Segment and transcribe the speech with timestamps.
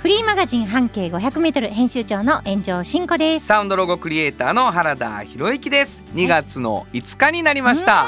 [0.00, 3.44] フリーマガジン半径500メートル編集長の炎上真子です。
[3.44, 6.02] サウンドロゴクリエイターの原田博之です。
[6.14, 8.06] 2月の5日になりました。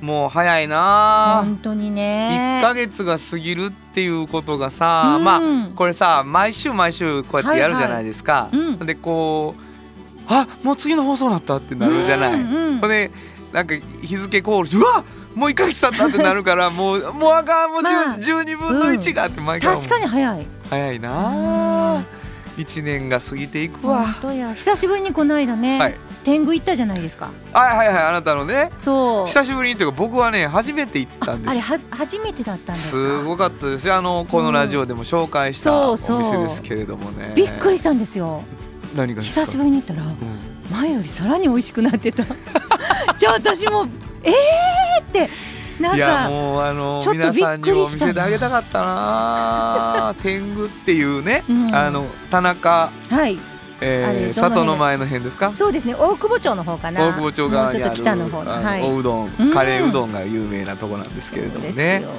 [0.00, 1.38] もう早いな。
[1.38, 2.60] あ本当にね。
[2.60, 2.66] 1。
[2.66, 5.24] ヶ月が過ぎるっていうことがさ、うん。
[5.24, 5.40] まあ
[5.76, 8.48] これさ毎週毎週こうやってやるじゃないですか。
[8.50, 8.66] はいはい。
[8.66, 8.78] うん。
[8.80, 12.34] でこうあもう次の放送なったってなるじゃない。
[12.34, 13.12] うんで
[13.52, 15.04] なんか日付コールしてうわ
[15.36, 18.16] もう1ヶ月経ったってなるからもうもうあかんもう、まあ。
[18.16, 19.76] 10 12分の1がって毎回。
[19.76, 20.57] 確かに早い。
[20.70, 22.04] 早いなあ
[22.56, 24.14] 1年が過ぎていくわ本。
[24.30, 24.52] 当や。
[24.54, 25.94] 久しぶりにこの間ね、はい
[26.24, 27.30] 天狗行ったじゃないですか。
[27.54, 29.26] はいはいはいあなたのねそう。
[29.28, 31.50] 久しぶりにというか僕はね初めて行ったんです。
[31.50, 32.96] あれは初めてだったんですか？
[32.96, 38.42] すごかったですよあのこのラジオでも紹介したおそうそう店ですけれどもねびっくりしたんですよ。
[38.94, 40.16] 何が久しぶりに行ったらうん
[40.70, 42.24] 前よりさらに美味しくなってた。
[43.16, 43.86] じゃあ私も
[44.22, 45.30] えーって
[45.94, 51.74] いやかもうあの皆さんにも見せてあげたかったな 天狗っていうね、うん。
[51.74, 53.38] あの田中、はい。
[53.80, 55.52] えー、里の前の辺ですか？
[55.52, 55.94] そうですね。
[55.94, 57.00] 大久保町の方かな。
[57.00, 58.82] 大久保町側にある北の方のはい。
[58.82, 59.52] おうどん、うん。
[59.54, 61.70] カレーうどんが有名なとこなんですけれどもね。
[61.70, 62.10] そうですよ。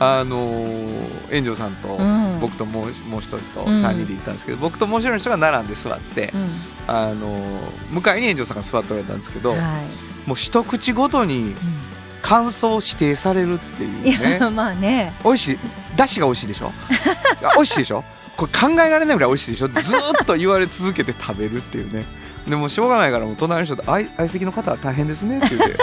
[0.00, 0.96] あのー
[1.30, 2.38] 炎上さんと、うん。
[2.40, 3.74] 僕ともうもう一人とうん。
[3.74, 6.48] 3人で行ったんですけど、僕ともう一人の人が並んで座って、うん。
[6.88, 7.42] あのー
[7.92, 9.58] 向かいに炎上さんが座っておられたんですけど、はい。
[10.26, 11.54] もう一口ごとに
[12.26, 15.14] 感想を指定されるっていういねやまあね。
[15.24, 15.58] 美味しい。
[15.96, 16.72] だしが美味しいでしょ？
[17.42, 18.02] あ美味しいでしょ？
[18.36, 19.68] これ考えられないぐらい美味しいでしょ？
[19.68, 22.04] ずーっと言われ続けて食べるっていうね。
[22.48, 25.76] でもしょうがないからもう隣の人と相相席の方は大変ですねって言って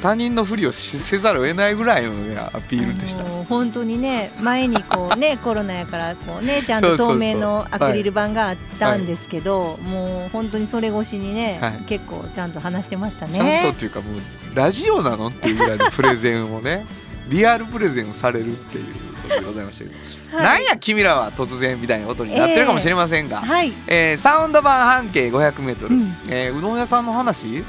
[0.00, 3.24] 他人のふりをしせざるを得ないぐらいの、ね、アピールでした。
[3.24, 11.72] 本当にね前にこうね コロナやからこうねちゃんと透明のアクリル板があったんですけど、もう本当にそれ越しにね、はい。
[11.86, 13.74] 結構ちゃんと話してましたちゃんとねっ。
[13.74, 14.20] ていうかもう
[14.54, 16.86] ラジオなのっていうぐらいのプレゼンをね
[17.28, 20.44] リアルプレゼンをされるっていうことでございましたけど、はい。
[20.44, 23.72] なんや君らは突然みたいなことになってるかもしれませんが、はい。
[23.86, 26.16] えーサウンド版半径 500m、うん。
[26.28, 27.64] えーうどん屋さんの話？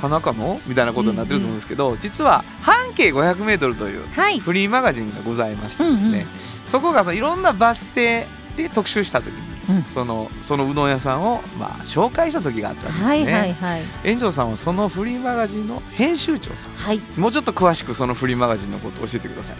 [0.00, 4.40] 田中のみたいなことになってると思うんですけど、実は半径 500m というはい。
[4.40, 6.26] フリーマガジンがございましてですね、うんうん。
[6.64, 9.84] そこがそのいろんなバス停で特集した時に、うん。
[9.84, 13.06] そのそのうどん屋さんを、まあ、紹介した時があったんですね。
[13.06, 13.82] はいはいはい。
[14.04, 16.72] 炎上さんはそのフリーマガジンの編集長さん。
[16.74, 17.00] はい。
[17.16, 19.56] もうちょっと詳しくそのフリーマガジンのことを教えてください。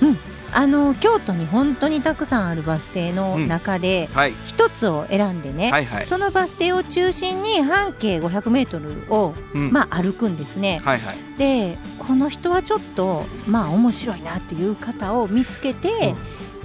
[0.52, 6.06] あの京都に本当にたくさんあるバス停の中ではい、一つを選んでね、はいはい。
[6.06, 9.72] そのバス停を中心に半径500メートルをうん。
[9.72, 10.80] まあ歩くんですね。
[10.84, 11.18] はいはい。
[11.38, 16.14] でこの人はちょっとまあ面白いなっていう方を見つけて、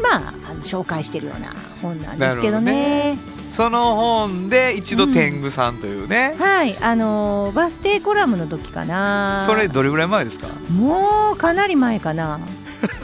[0.01, 3.17] まああの紹介してるような本なんですけどね。
[3.53, 9.43] その本で一度天狗さんというね、はいあのーバス停コラムの時かな。
[9.45, 10.47] それどれぐらい前ですか？
[10.71, 12.39] もうかなり前かな。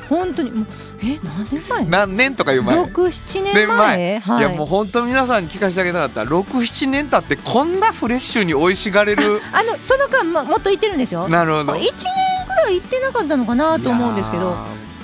[0.10, 0.66] 本当にもう
[1.02, 1.86] え何年前？
[1.86, 2.76] 何年とかいう前？
[2.76, 4.20] 六七年前？
[4.20, 11.30] はいいやもう本当皆さんに聞かせてあげたかった67年経ってこんなフレッシュに美味しがれるあのその間ももっと行ってるんですよ。
[11.30, 11.94] なるほど一年
[12.46, 14.58] ぐらい行ってなかったのかなと思うんですけど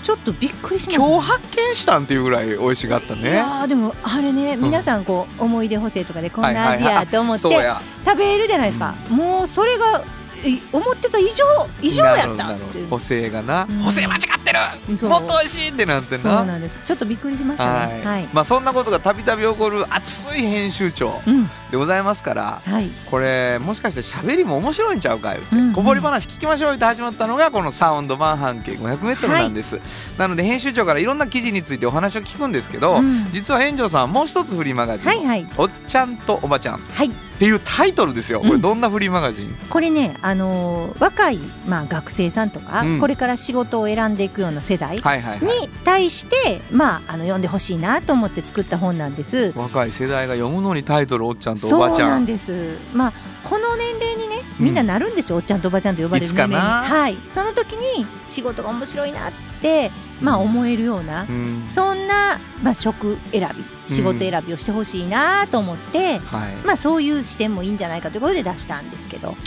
[0.07, 4.61] ちょっとびっくりしましたー今日発見したんっていうぐらい美味しがったいねやーでもあれね、ん。
[4.61, 10.05] 皆さんこう思い出補正とかでこんな味やと思って食べるじゃないですか、もうそれが
[10.45, 11.43] い思ってた以上
[11.81, 12.55] 以上やった
[12.89, 13.79] 補正がな、うん。
[13.79, 15.09] 補正間違ってる。
[15.09, 16.79] もっと美味しいってなってそうななんです。
[16.85, 17.99] ちょっとびっくりしましたはい。
[17.99, 21.21] ねはい、まあそんなことがたびたび起こる熱い編集長。
[21.27, 22.89] うんでございますからはい。
[23.09, 25.73] これもしかして喋りも面白いんちゃうか言って、うんうん。
[25.73, 29.79] こぼれ話聞きましょうって始まったのがこのサウンド版半径 500m なんです、
[30.17, 33.25] なので編集長からいろんな記事についてお話を聞くんですけど、うん。
[33.31, 35.47] 実は炎上さんはもう一つフリーマガジンのはいはい。
[35.57, 36.79] おっちゃんとおばちゃん。
[36.79, 37.11] っはい。
[37.37, 38.39] ていうタイトルですよ。
[38.39, 41.37] これうんどんなフリーマガジン、これねあのー若い
[41.67, 42.99] まあ学生さんとか、うん。
[42.99, 45.61] これから仕事を選んでいくような世代はいはいはい。
[45.61, 49.53] に対してまああの読んでほしいなと思って作った本なんです。
[49.55, 52.77] 若い世代が読むのにタイトルおっちゃんとおそうばちゃなんんです。
[52.93, 53.13] まあ
[53.43, 56.61] この年齢にねみんななるんですよ、おっちゃんとおばちゃんと呼ばれる年齢。
[56.61, 57.17] はい。
[57.29, 59.31] その時に仕事が面白いなっ
[59.61, 61.65] てまあ思えるような、うん。
[61.69, 66.55] そんなまあ職選び仕事選びをしてほしいなと思って、はい。
[66.65, 69.37] まあそういう視点もいいんじゃないかということで出したんですけど、はい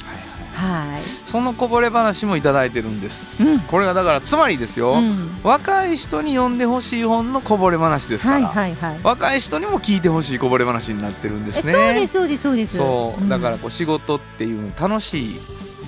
[0.60, 0.90] はい。
[0.92, 3.60] はいそのこぼれ話もいただいてるんです、うん。
[3.60, 5.38] これがだからつまりですよ、うん。
[5.44, 9.00] 若い人に読んでほしい本のこぼれ話ですから、はいはいはい。
[9.04, 11.72] 若い人にも聞いてほしいこぼれ話になってるんですね。
[11.72, 12.76] そうですそうですそうです。
[12.78, 13.28] そう。
[13.28, 15.40] だからんこう仕事っていうの楽しい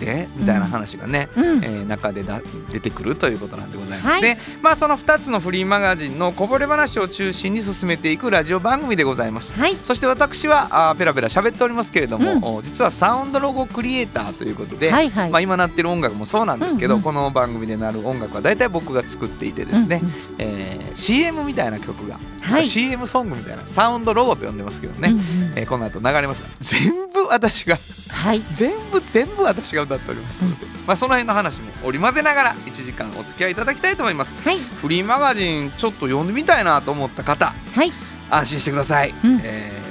[0.04, 1.64] でみたいな話がね、うん。
[1.64, 2.40] えー中でだ
[2.70, 4.22] 出てくるということなんでございます、はい。
[4.22, 9.52] でまあその2つのフリーマガジンのこぼれ話を中心に進めていくラジオ番組でございます。
[9.54, 9.76] はい。
[9.76, 12.44] そして私はあーペラペラ喋っておりますけれども、うん。
[12.44, 15.31] お実はサウンドロゴクリエイターということで、はいはい。
[15.31, 16.99] まあ、今鳴ってる音楽もそうなんですけど、うん。
[16.99, 20.14] うんこの番組で鳴る音楽は大体僕が作っていてですね、うんうん。
[20.38, 22.66] えー CM みたいな曲が、はい。
[22.66, 25.22] CM ソングみたいなサウンドロゴと呼んでますけどね、うんうん。
[25.56, 27.78] えーこの後流れますが全部私が
[28.08, 28.43] はい。
[28.52, 34.37] 全部全部私が歌っておりますので、まあ、その辺の話も織り交ぜながら1時間お付き合いいただきたいと思います。
[34.37, 34.59] はい。
[34.59, 37.93] フリーマガジンちょっと読んでみたいなと思った方はい。
[38.31, 39.41] 安心してください、うん。
[39.43, 39.83] えー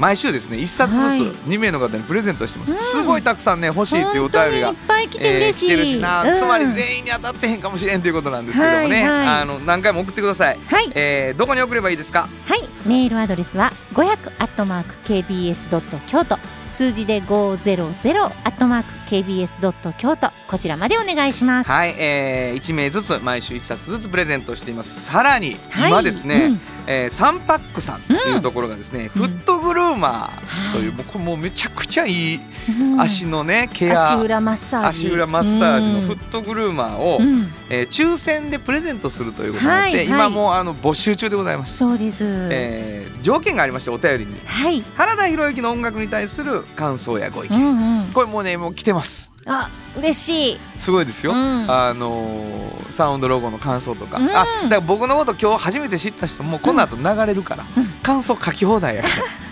[0.00, 1.18] 毎週ですね1冊ずはい。
[1.18, 2.78] つ2名の方にプレゼントしてます、うん。
[2.80, 6.36] すごいたくさんね欲しいっていうお便りがいっぱい来て嬉しい、えーるしな、うん。
[6.38, 9.26] つまり全員に当たってへんかもしれんということなんですけどもね、はいはい。
[9.42, 10.90] あの何回も送ってください、はい。
[10.94, 12.30] えーどこに送ればいいですか？
[12.46, 16.38] はい、メールアドレスは500アットマーク kbs ドット京都
[16.70, 20.30] 数字で500アットマーク kbs ドット京都。
[20.46, 21.70] こちらまでお願いします。
[21.70, 25.00] はい、えー、1名ずつ毎週1冊ずつプレゼントしています。
[25.00, 26.60] さらにはい今ですね、うん。
[26.86, 29.22] えー、サンパックさんっていうところがですね、うん。
[29.22, 32.40] フットグルーマーという、はもうこれもうめちゃくちゃいい
[32.80, 33.00] うん。
[33.00, 35.06] 足のね、ケア足裏マッサージ。
[35.06, 36.18] 足裏マッサージのフうん。
[36.18, 37.52] ットグルーマーを、うん。
[37.68, 40.06] えー抽選でプレゼントするということになって、はいはい。
[40.06, 44.40] 今もうあの募集中でございます、そうです、えー条件がありましてお便りに。
[44.44, 49.30] はい、原田博之の音楽に対する感想やご意う見、んうん、これもうねもう来てます。
[49.46, 51.70] あ嬉しい、すごいですよ、うん。
[51.70, 54.24] あのーサウンドロゴの感想とか、うん。
[54.30, 57.86] あだから僕のこと今日初めて知った人もこの後流れるから、うん。
[58.02, 59.14] 感想書き放題やから。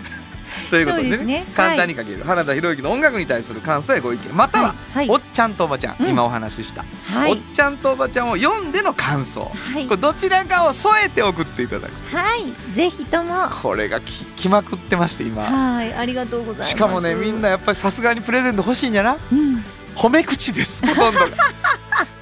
[0.69, 1.17] ということでね。
[1.17, 1.45] ね。
[1.55, 4.35] 簡単に書ける、原田博之の音楽に対する感想やご意見。
[4.35, 5.09] または、はい。
[5.09, 6.09] おっちゃんとおばちゃん、うん。
[6.09, 7.31] 今お話しした、はい。
[7.31, 9.85] おっちゃんとおばちゃんを読んでの感想、はい。
[9.87, 12.15] これどちらかを添えて送っていただく。
[12.15, 13.29] はい、ぜひとも。
[13.33, 15.43] はこれがききまくってまして今。
[15.83, 16.69] い、ありがとうございます。
[16.71, 19.17] しかもねみんな、やっぱりさすがにプレゼント欲しいんじゃな？
[19.31, 19.63] うん、
[19.95, 20.85] 褒め口です。
[20.85, 21.27] ほとんどが。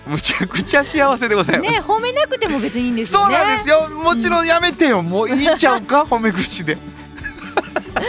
[0.07, 3.29] むちゃくちゃ幸せでございます、ね褒めなくても別にいいんですそう。
[3.29, 3.89] なんですよ。
[3.89, 6.03] もちろんやめてよ、もういいんちゃうか？
[6.09, 6.77] 褒め口で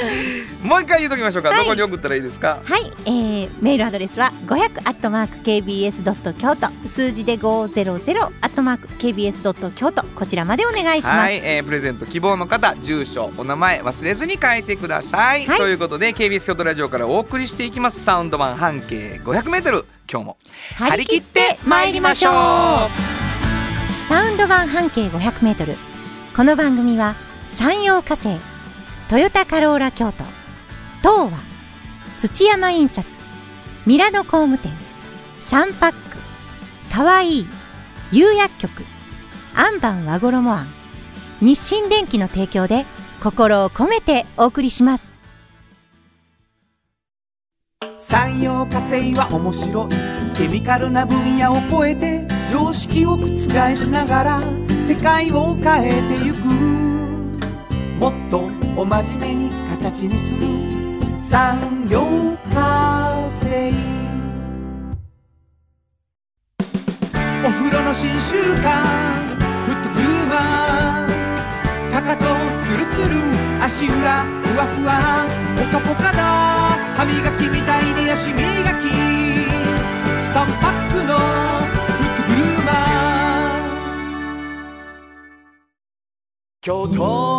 [0.63, 1.59] もう一回言うときましょうか、はい。
[1.59, 2.59] どこに送ったらいいですか？
[2.65, 6.69] はい、えー、メールアドレスは500アットマーク kbs ドット京都。
[6.89, 10.05] 数字で500アットマーク kbs ドット京都。
[10.15, 11.17] こちらまでお願いします。
[11.17, 15.59] はい、えープレゼント希望の方住所お名前忘れずに書いてください、はい。
[15.59, 18.05] ということで KBS 京都ラジオからお送りしていきます。
[18.05, 20.37] サウンド版半径 500m 今日も
[20.77, 22.33] 張り切って参りましょう。
[24.09, 25.77] サウンド版半径500メートル。
[26.35, 27.15] この番組は
[27.49, 28.39] 山陽火星
[29.09, 30.23] トヨタカローラ京都。
[31.01, 31.39] 東和
[32.19, 33.21] 土山印刷
[33.87, 34.71] ミラノ工務店
[35.41, 35.99] サンパック
[36.93, 37.47] かわいい
[38.13, 38.85] 釉薬局
[39.55, 40.69] アンバン和衣あん
[41.41, 42.85] 日清電機の提供で
[43.23, 45.17] 心を込めてお送りします。
[47.99, 49.89] 産業化成は面白い。
[50.37, 53.27] ケミカルな分野を超えて常識を覆
[53.75, 54.43] しながら
[54.87, 56.45] 世界を変えてゆく。
[57.99, 60.47] もっとお真面目に形にする
[61.19, 62.01] 産業
[62.55, 63.73] 化成。
[67.45, 69.35] お風呂の新習慣
[69.65, 72.23] フットブルーマーかかと
[72.63, 73.19] ツルツル
[73.61, 75.27] 足裏ふわふわ。
[75.59, 76.23] ポカポカだ。
[76.97, 78.45] 歯磨きみたいに足磨き。
[80.33, 81.23] 3パックのフ
[82.05, 82.77] ットブルーマー
[86.61, 87.28] 京都。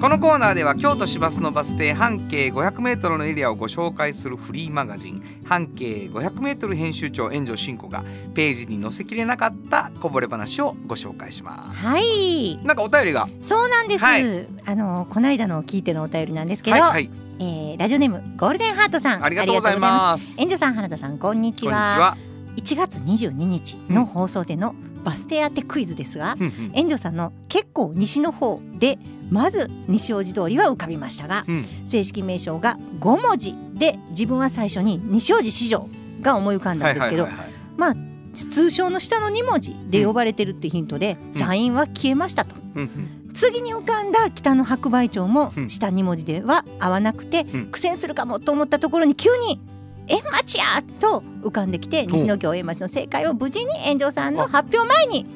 [0.00, 5.40] このコーナーでは京都市バスのバス停半径 500m のエリアをご紹介するフリーマガジン。
[5.44, 11.70] 半径 500m 編集長炎上真子がページに載せきれなかったこぼれ話をご紹介します。
[11.70, 12.64] はい。
[12.64, 13.28] なんかお便りが。
[13.42, 14.46] そうなんです、はい。
[14.66, 17.10] あのこの間の聞いてのお便りなんですけど、はいはい。
[17.40, 19.24] えーラジオネームゴールデンハートさん。
[19.24, 20.34] ありがとうございます。
[20.34, 20.40] す。
[20.40, 21.98] 援助さん原田さんこんにちこんにちは。
[21.98, 22.16] は
[22.56, 26.70] 1月22日の放送でのバス停当てクイズですが、うんうん。
[26.74, 29.00] 援助さんの結構西の方で
[29.30, 31.64] まず西大路通りは浮かびましたがうん。
[31.84, 35.88] 正式名称が5文字で自分は最初に西大路市場
[36.20, 37.28] が思い浮かんだんですけど、
[37.76, 37.94] まあ
[38.34, 42.54] 通称の下の2文字で呼ばれてるってヒントで、山陰は消えましたと。
[42.74, 43.32] うんうん。
[43.32, 45.70] 次に浮かんだ北の白梅町もうん。
[45.70, 47.66] 下2文字では合わなくて、うん。
[47.66, 49.60] 苦戦するかもと思ったところに急に
[50.08, 50.64] 「円町や!」
[51.00, 55.26] と浮かんできて西野京円町の正解を無事に炎上さんの発表前に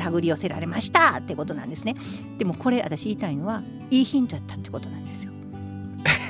[0.00, 1.96] 手繰り寄せられましたってことなんですね。
[2.38, 5.32] でもこれ私言いたいのはいいヒントやったってことなんですよ。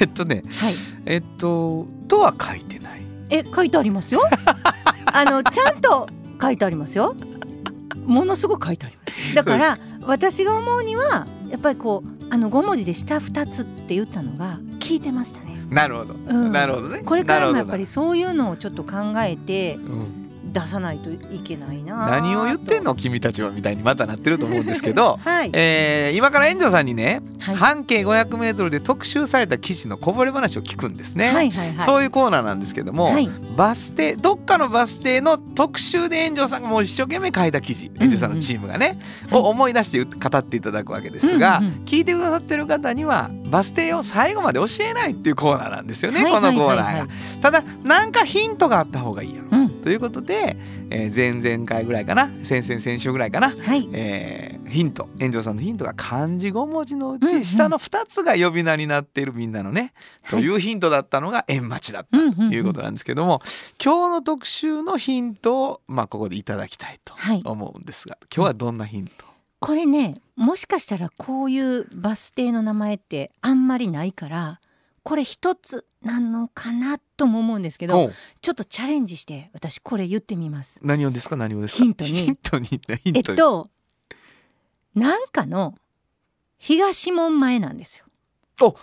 [0.01, 0.75] えっとねはい。
[1.07, 4.23] えっととは書いてないえ書いてありますよ。
[5.07, 6.09] あのちゃんと
[6.41, 7.15] 書いてありますよ。
[8.07, 9.35] ものすごく書いてあります。
[9.35, 15.51] だから私が思うにはやっぱりこうあの5文字で下2つって言ったのが効いてましたね。
[15.71, 20.20] なるほど、うんなるほどねこれからもやっぱりそういうのをちょっと考えてうん
[20.53, 22.09] 出さないといけないな。
[22.09, 22.95] 何を言ってんの？
[22.95, 25.19] 君たちはみたいにまたなってると思うんですけど。
[25.25, 25.51] はい。
[25.53, 27.57] えー今から炎上さんにね、はい。
[27.57, 31.87] 半径 500m で特集された記事のこぼれ話を聞くんですね、はいはいはい。
[31.87, 33.31] そういうコーナーなんですけども、はい。
[33.57, 38.99] バス停どっかのバス停の特集で炎上さんがもう一生懸命書いた記事炎上さんのチームがね、
[39.31, 41.73] うんを思い出して語っていただくわけですが、うんうん。
[41.85, 46.83] 聞いてくださってる方にはバス停を最後まで教えないっていうコーナーなんですよね、はいこのコーナーが。
[46.85, 47.09] はいはいはい
[47.41, 50.57] ただなんかヒントがあった方がいいやろ、うんということで、
[50.91, 53.89] えー前々回ぐらいかな先々先週ぐらいかな、はい。
[53.93, 59.93] えーヒント炎上さんのヒントが漢字5文字のううんうんち下の2つが呼び名になっているみんなのね、
[60.31, 63.43] というヒントだったのが円町だったうんうんうんということなんですけども、
[63.85, 67.43] 今日の特集のヒントを、まあ、ここでいただきたいとはい。
[67.45, 69.25] 思うんですが今日はどんなヒント、
[69.61, 74.61] これねもしかしたらこういうバス停の名前ってあんまりないから
[75.03, 80.81] これ一つなのかなとも思うんですけどちょっとチャレンジして私これ言ってみます。
[80.83, 81.37] 何をですか？
[81.37, 81.83] 何をですか？
[81.83, 82.11] ヒントに。
[82.13, 83.71] ヒントにヒントにえっと
[84.95, 85.75] なんかの
[86.59, 88.75] 東門前なんですよ。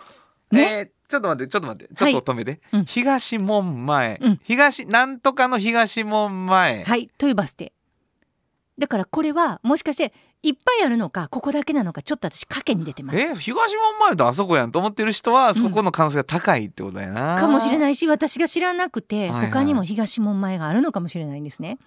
[0.51, 0.61] ね。
[0.61, 2.85] えーちょっと待ってちょっと待ってちょっと止めて、うん。
[2.85, 4.39] 東門前、うん。
[4.43, 7.71] 東なんとかの東門前、はいというバス停。
[8.77, 13.19] だからこれはもしかしていっぱいあるのかここだけなのかちょっと私賭けに出てます。
[13.19, 19.51] え東門前とあそこやんと思ってる人はそこの可能性が高いってことやな、かもしれないし私が知らなくてはいはい。
[19.51, 21.79] 他にも東門前があるのかもしれないんですね。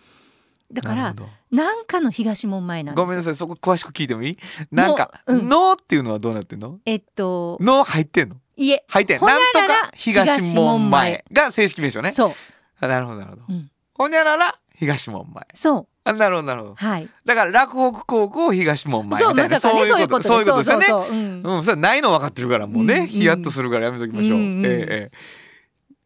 [0.73, 1.31] だからなるほど。
[1.57, 3.05] なんかの東門前なんですよ。
[3.05, 4.39] ごめんなさいそこ詳しく聞いてもいい？
[4.73, 5.49] なんか「もううん。
[5.49, 6.81] の」っていうのはどうなってんの？
[6.87, 8.37] えっと「の」入ってんの？
[8.57, 12.11] いえ入ってんなんとか東門前が正式名称ね。
[12.13, 12.33] そう、
[12.81, 13.71] あなるほどなるほど、うん。
[13.95, 15.47] ほにゃらら東門前。
[15.55, 16.75] そうあなるほどなるほど。
[16.77, 17.09] はい。
[17.25, 19.61] だから落北高校東門前みたいな。
[19.61, 20.65] そういうことそういうことで。
[20.65, 20.87] すよね。
[20.87, 21.43] そうん。
[21.43, 24.39] うん、それないの分かってるからもうね、ヒヤッとするからやめときましょう。
[24.39, 25.11] ええええ。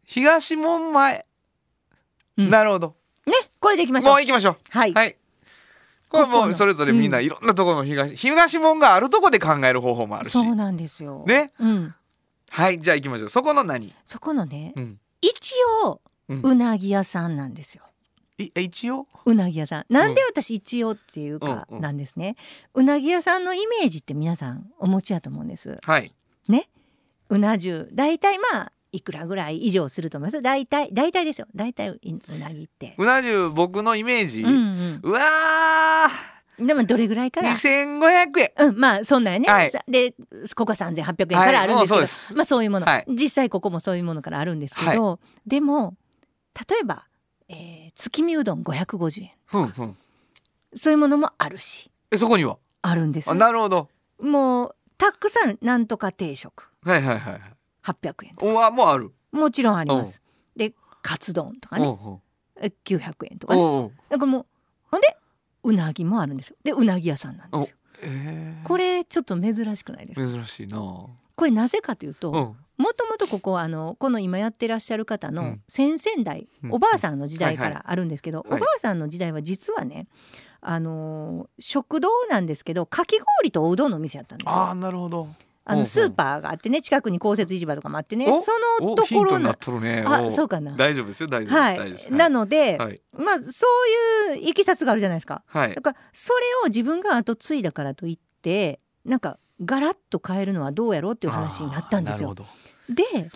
[0.03, 1.25] 東門前、
[2.37, 2.49] うん。
[2.49, 2.95] なるほど。
[3.25, 4.13] ねこれでいきましょう。
[4.13, 4.57] もう行きましょう。
[4.69, 5.15] はい、はい。
[6.09, 10.33] これもうそれぞれみんないろんなところの東、東門があるとこで考える方法もあるし。
[10.33, 11.23] そうなんですよ。
[11.25, 11.51] ね。
[11.59, 11.95] うん。
[12.49, 13.29] はい、じゃあ行きましょう。
[13.29, 13.93] そこの何？
[14.03, 14.99] そこのね、うん。
[15.21, 17.83] 一応うなぎ屋さんなんですよ。
[17.83, 17.84] い
[18.37, 19.07] え一応？
[19.25, 19.85] うなぎ屋さん。
[19.89, 21.81] なんで私一応っていうかうんうん。
[21.81, 22.35] なんですね、
[22.73, 25.77] うなぎ屋さんのイメージって皆さんお持ちやと思うんです。
[25.83, 26.13] はい。
[27.27, 27.87] うな重。
[27.91, 30.43] 大体まあいくらぐらい以上すると思います。
[30.43, 31.47] 大体大体ですよ。
[31.55, 34.41] 大体ううなぎって、うな重僕のイメージ。
[34.41, 34.99] うんうん。
[35.01, 35.21] うわ
[36.59, 37.49] でもどれぐらいかー、ら？
[37.49, 38.51] 二千五百円。
[38.59, 39.71] うん、まあそんなんやね、はい。
[39.71, 40.13] さで
[40.55, 43.05] ここは3,800円からあるんですけど、はいまあそういうもの、はい。
[43.09, 45.95] 実際ここもそういうものからあるんですけど、でも
[46.69, 47.07] 例えば、
[47.49, 49.97] えー月見うどん550円ふんふん。
[50.75, 52.57] そういうものもあるしえそこには？
[52.81, 53.89] あるんですあなるほど。
[54.21, 57.41] もうたくさんなんとか定食はいはいはいはい。
[57.83, 59.11] 800円とかうわもうある。
[59.31, 60.21] もちろんあります。
[60.55, 62.21] でカツ丼とかねおうおう
[62.61, 64.45] え900円とかねおうおうだからもう
[64.91, 65.17] ほんで
[65.63, 70.31] うなぎもあるんですよでうなぎ屋さんなんですよえーこれちょっと珍しくないですか？
[70.33, 70.77] 珍しいな。
[70.79, 72.55] これなぜかというと、うん。
[72.77, 80.07] もともとここはあのこの今やってらっしゃる方のうん先々代、うんおばあさんの時代かはいらあるんですけど、はいおばあさんの時代は実はね
[80.61, 84.75] あのー食堂なんですけどかき氷とおうどんのお店やったんですああよ。
[84.75, 85.27] なるほど。
[85.67, 88.39] あのスーパーがあってね近くに公設市場とかもあってねお？
[88.39, 88.51] そ
[88.81, 90.03] のおところのね。
[90.05, 90.75] あおそうかな。
[90.75, 91.55] 大丈夫ですよ大丈夫です。
[91.55, 93.65] はい大丈夫ですなので、はいまあそ
[94.31, 95.43] ういういきさつがあるじゃないですか。
[95.47, 102.29] はいだからそれを自分が後継いだからといってなんかガラッと変えるのはどうやろうっていう話になったんですよ。
[102.29, 102.43] なる
[102.89, 103.29] で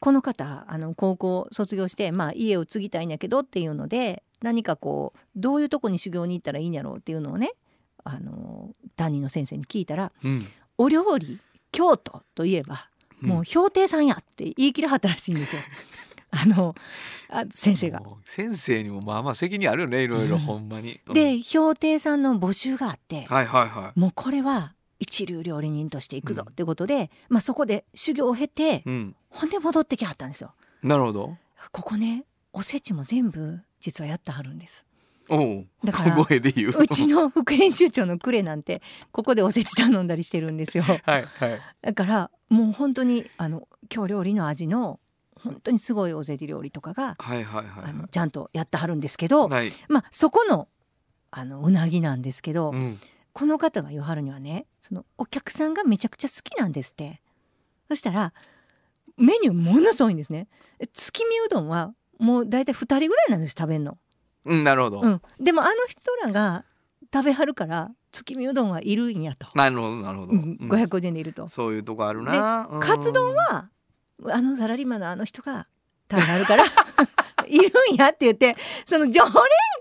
[0.00, 7.52] この方あの高校卒業して、まあ、家を継ぎたいんやけどっていうので何かこうどういうとこに修行に行ったらいいんやろうっていうのをね
[8.04, 10.10] あの担任の先生に聞いたら。
[10.24, 10.46] うん。
[10.78, 11.38] 「お料理
[11.70, 12.88] 京都といえば
[13.20, 15.62] もう氷亭さんや」って言い切らはったらしいんですよ。
[16.32, 16.74] あの
[17.28, 18.02] あ先生が。
[18.24, 21.00] 先生にもまあまあ責任あるよねいろいろうんほんまに。
[21.06, 28.82] うんで氷亭さんの募集があってはいはいはもうこれは一流料理人としていくぞってことで、まあ、そこで修行を経てい。
[28.86, 29.16] うん。
[29.30, 30.54] ほんで戻ってきはったんですよ。
[30.82, 31.36] なるほど。
[31.72, 34.86] ここねおせちも全部実はやってはるんです。
[35.28, 38.82] おうだから小声で言ううちの副編集長のクレなんて
[39.12, 41.24] ここでおせち頼んだりしてるんですよ はいはい
[41.80, 44.98] だからもう本当にあの京料理の味の
[45.36, 50.68] 本当にすごいおせち料理とかが、はいはいはいあのちゃんとやってはるんですけど、はいまあそこの
[51.30, 53.00] あのうなぎなんですけど、うん
[53.34, 57.22] この方が言わはるにはねそのお客さんがめちゃくちゃ好きなんですって。
[57.88, 58.32] そしたら
[59.16, 60.48] メニューものすごいんですね。
[60.80, 63.98] え月見うどんはもう大体2人ぐらいなんです食べんの、
[64.44, 66.64] うんなるほど、うん、でもあの人らが
[67.12, 70.68] 食べはるから月見うどんはいるんやと、なるほどなるほど、うん、うん。
[70.70, 72.68] 550円でいると、そういうとこあるな。
[72.70, 72.80] うん。
[72.80, 73.70] カツ丼は
[74.30, 75.66] あのサラリーマンのあの人が
[76.10, 76.64] 食べはるから
[77.46, 79.32] いるんやって言ってその常連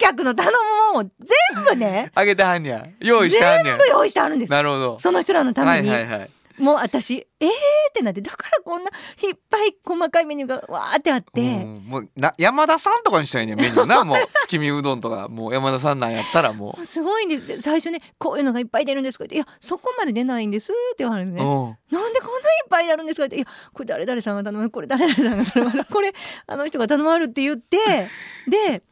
[0.01, 0.51] 客の頼
[0.91, 1.09] むもんを
[1.53, 4.51] 全部ね あげてはんにゃ用意してはんにゃ全部用意してあるんです。
[4.51, 4.99] なるほど。
[4.99, 6.31] その人らのために、はいはいはい。
[6.61, 7.49] もう私えー？
[7.49, 7.51] っ
[7.93, 14.03] てなってだからこんないっぱい細かいメニューがわーってあって、うんもうな山田さんとかにしたいねメニューな。
[14.05, 17.47] もう月見うどんとかもう山田さんなんやったらももうすごいんです。
[17.47, 21.41] で最初ねこういうのがいっぱい出るんですかって「いやそこまで出ないんです」って言われるう、ね。
[21.41, 21.47] うん。
[21.91, 25.85] なんでこんないっぱいあるんですかって「いやこれ誰々さんが頼むこれ誰々さんが頼む。
[25.85, 26.13] これ
[26.47, 28.07] あの人が頼まれる」って言って
[28.47, 28.83] で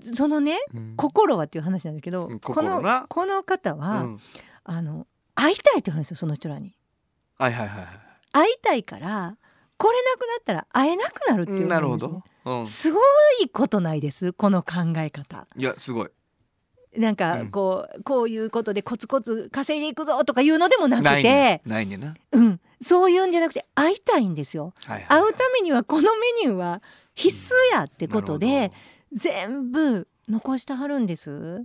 [0.00, 0.94] そのねうん。
[0.96, 4.20] 心はっていう話なんだけど、うんこのこの方は、うん。
[4.64, 6.74] あの会いたいって言うんですよその人らに。
[7.38, 7.86] はいはいはい
[8.32, 9.36] 会いたいから
[9.76, 13.00] これなくなったら会えなくなるっていう、なるほど、うん、すご
[13.42, 15.46] いことないですこの考え方。
[15.56, 16.08] いやすごい。
[16.96, 17.50] なんかうん。
[17.50, 21.62] こう、こういうことでコツコツ稼いでいくぞとかいうのでもなくないてね。
[21.64, 24.74] ないねんな、うん、そういうんじゃなくて会いたいんですよ。
[24.84, 26.82] はいはい会うためにはこのメニューは
[27.14, 28.72] 必須やってことなで
[29.12, 31.58] 全部残してはるんです。
[31.58, 31.64] ど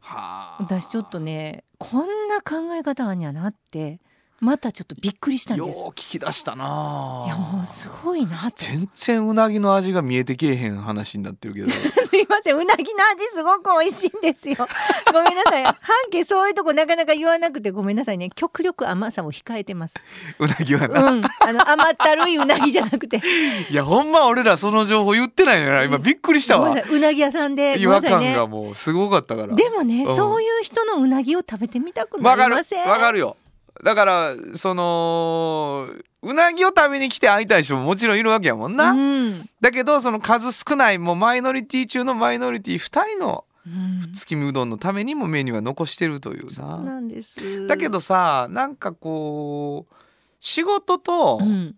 [0.00, 4.00] はあ私ちょっとねこんな考え方あんやなって
[4.44, 5.86] またちょっとびっくりしたんようです。
[5.88, 7.22] 聞き出したな。
[7.26, 8.66] いやもうすごいなって。
[8.66, 11.70] 全然うなぎの味が見えてけえへん話になってるけど。
[11.72, 14.56] すいませんうなぎの味すごく美味しいんですよ。
[15.12, 15.64] ごめんなさい。
[15.64, 15.74] 半
[16.10, 18.28] 径そういうとこなかなか言わなくてごめんなさいね。
[18.34, 19.94] 極力甘さを控えてます。
[20.38, 23.22] うなぎはな、うん、あの甘ったるいうなぎじゃなくて。
[23.70, 25.82] いやほんま俺らその情報言ってないのよな。
[25.84, 26.76] 今びっくりしたわ。
[26.90, 27.78] うなぎ屋さんで。
[27.80, 29.54] 違和感がもうすごかったから。
[29.54, 30.16] でもね、うん。
[30.16, 32.88] そういう人のうなぎを食べてみたくなわかるりません？
[32.88, 33.36] わかるよ
[33.84, 35.88] だからその
[36.22, 39.48] うなぎを食べに来て会いたい人ももちろんいるわけやもんな、うん。
[39.60, 44.12] だけどその数少ないもうマイノリティ中のマイノリティ2人のうん。
[44.12, 46.76] 月見うどんのためにもメニューは残してるというな。
[46.78, 47.66] なんです。
[47.66, 49.94] だけどさなんかこう
[50.40, 51.76] 仕事と、いうん。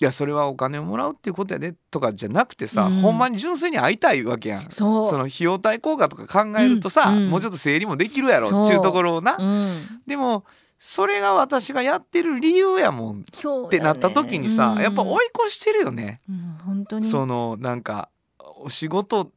[0.00, 3.00] やそれはお金をもらうっていうことやでとかじゃなくてさ、うん。
[3.00, 4.70] ほんまに純粋に会いたいわけやん。
[4.70, 7.18] その費用対効果とか考えるとさ、うん。
[7.18, 7.30] うん。
[7.30, 9.72] もうちょっと整理もできるやろっていうところをな、うん。
[10.06, 10.44] でも
[10.86, 14.82] それが私がやってる理由やもんってなった時にさ、うん。
[14.82, 17.08] やっぱ追い越してるよね、うん本当に。
[17.08, 18.10] そのなんか
[18.58, 19.32] お仕事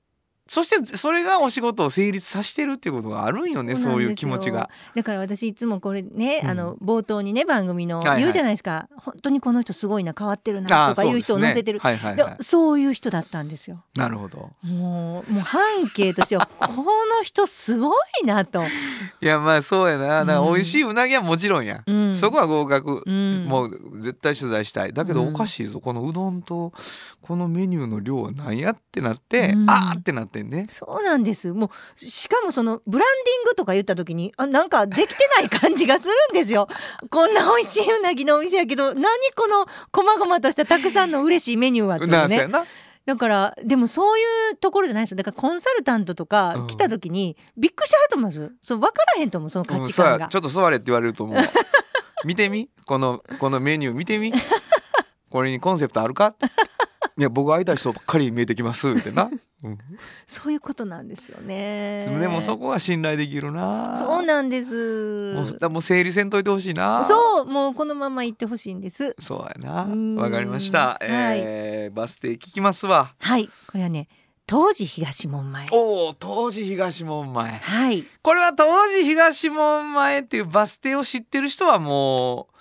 [0.48, 4.70] そしてそれがお仕事を成立させてるっていうことがあるんよねそそうういう気持ちが。
[4.96, 6.50] だから私いつもこれね、うん。
[6.50, 8.22] あの冒頭にね番組のはいはい。
[8.22, 12.32] 言うじゃないですか、本当にこの人すごいな変わってるあなあとかいう人を載せてる、そうねはいではい。
[12.32, 13.84] はい、そういう人だったんですよ。
[13.96, 14.52] なるほど。
[14.64, 18.62] もうもう半径としてはこの人すごいなと。
[19.22, 20.26] いやまあそうやな。
[20.26, 22.16] だ美味しいうなぎはもちろんや、うん。
[22.16, 23.46] そこは合格、うん。
[23.48, 24.94] もう絶対取材したい。
[24.94, 25.30] だけどうん。
[25.30, 26.74] おかしいぞ、このうどんと
[27.22, 29.70] このメニューの量は何やってなって、うん。
[29.70, 30.66] あーってなってんね。
[30.70, 31.52] そうなんです。
[31.54, 36.68] もうしかもそのブランディングとか言った時にあなんかできてない感じがするんですよ。
[37.10, 39.04] こんな美味しいうなぎのお店やけど何
[39.36, 42.50] この細々としたたくさんの嬉しいメニューはってね。
[43.06, 45.18] だからでもそういうところじゃないですよ。
[45.18, 46.68] だからコンサルタントとかうん。
[46.68, 48.52] 来た時にびっくりしはると思います。
[48.62, 50.26] そう分からへんと思うその価値観が。
[50.26, 50.28] や。
[50.28, 51.40] ちょっと座れって言われると思う。
[52.26, 52.70] 見てみ？
[52.86, 54.34] このこのメニュー見てみ？
[55.30, 56.36] これにコンセプトあるか？
[57.18, 59.30] いや僕会いたい人ばっかり見えてきますってな、
[59.64, 59.78] うん、
[60.28, 62.16] そういうことなんですよね。
[62.20, 63.96] でもそこは信頼できるな。
[63.98, 65.34] そうなんです。
[65.34, 67.04] もうもう整理せんといてほしいな。
[67.04, 69.16] そうもうこのまま行ってほしいんです。
[69.20, 69.84] そうやな。
[69.84, 70.16] うん。
[70.16, 73.14] わかりました、えーバス停聞きますわ。
[73.20, 73.48] はい。
[73.48, 74.08] これはね
[74.46, 75.68] 当時東門前。
[75.72, 77.58] おお当時東門前。
[77.58, 78.06] はい。
[78.22, 82.57] これは当時東門前っていうバス停を知ってる人はもう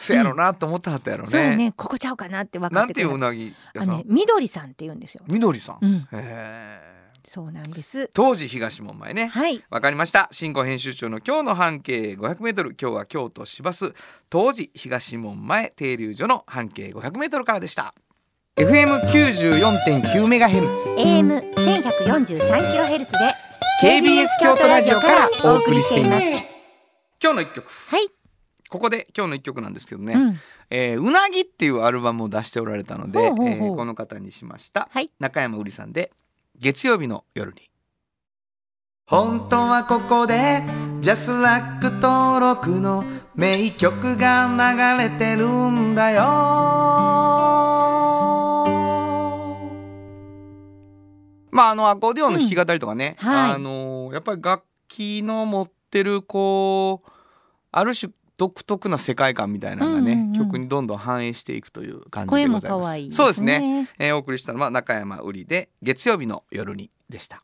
[0.00, 1.72] そやろなと思ってはったやろね,、そうね。
[1.76, 3.08] ここちゃうかなって分かなんってくれた。
[3.08, 5.22] ていううなぎ屋あさねみどりさんって言うんですよ。
[5.26, 5.94] みどりさん、うん。
[5.94, 7.00] へえ。
[7.22, 8.08] そうなんです。
[8.14, 9.26] 当時東門前ね。
[9.26, 9.62] はい。
[9.68, 10.28] わかりました。
[10.32, 13.92] 新語編集長の今日の半径 500m 今日は京都市バス。
[14.30, 17.94] 当時東門前停留所の半径 500m からでした。
[18.56, 20.94] FM94.9 メガヘルツ。
[20.96, 23.18] AM 千百四十三キロヘルツで
[23.82, 26.26] KBS 京都ラジオからお送りしています。
[27.22, 27.68] 今日の一曲。
[27.68, 28.08] はい、
[28.70, 30.36] ここで今日の一曲なんですけどね、うん、
[30.70, 33.48] えーうなぎっていうアルバムを出しておられたのでほうほうほう。
[33.48, 35.10] えーこの方にしました、はい。
[35.18, 36.12] 中山うりさんで
[36.56, 37.68] 月曜日の夜に。
[39.06, 40.62] 本当はここで
[41.00, 43.02] ジャスラック登録の
[43.34, 46.22] 名曲が流れてるんだよ。
[51.50, 53.28] まああのアコーディオンの弾き語りとかね、うん。
[53.28, 53.50] はい。
[53.54, 57.10] あのやっぱり楽器の持ってるこう
[57.72, 62.82] ある種独特な世界観みたいなのがね、うんうんうん曲にどんどん反映していくという感じでございます。
[62.82, 63.86] 可愛いそうですね。
[63.98, 67.42] えーお送りしたのは中山うりで月曜日の夜にでした。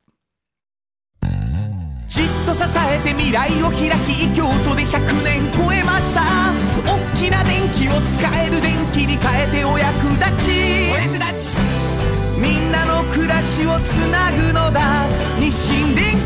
[2.09, 6.23] じっと支えて未来を開き京都で100年超えました
[6.87, 10.51] 大きな電気を使える電気に変えてお役立ち
[10.93, 11.59] お役立ち
[12.41, 15.07] みんなの暮らしをつなぐのだ
[15.39, 16.26] 日清電気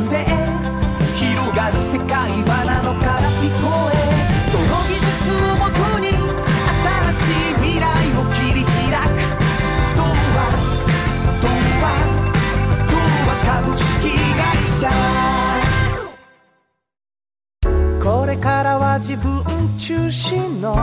[18.31, 19.43] れからは自分
[19.77, 20.73] 中心の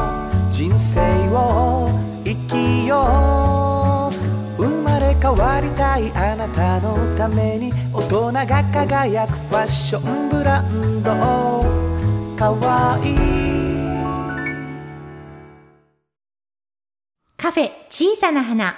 [0.50, 1.88] 人生を
[2.22, 4.10] 生きよ
[4.58, 11.10] う生まれ変わりたいあなたのために大人が輝くファッションブランド
[12.36, 13.16] かわいい
[17.38, 18.74] カフェ小さな花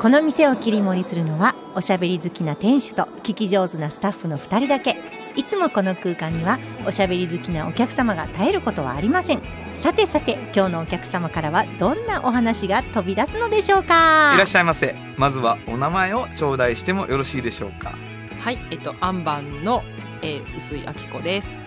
[0.00, 4.96] この店を切り盛りするのはおしゃべり好きな店主と聞き上手なスタッフの2人だけ
[5.36, 9.42] いつもこの空間にはおしゃべり好きなお客様が絶えることはありません
[9.74, 14.32] さてさて今日のお客様からはどんなお話が飛び出すのでしょうか？
[14.36, 14.96] いらっしゃいませ。
[15.18, 17.92] まずはお名前を頂戴してもよろしいでしょうか？
[18.40, 19.82] はい、えっと、アンバンの、
[20.22, 21.62] えー、薄井明子です。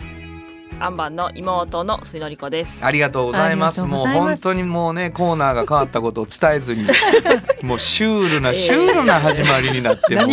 [0.80, 2.86] アンバンの妹の水のり子です。
[2.86, 3.82] ありがとうございます。
[3.84, 6.86] もう本当にもうねコーナーが変わったことを伝えずに、
[7.64, 10.28] もうシュールなシュールな始まりになっても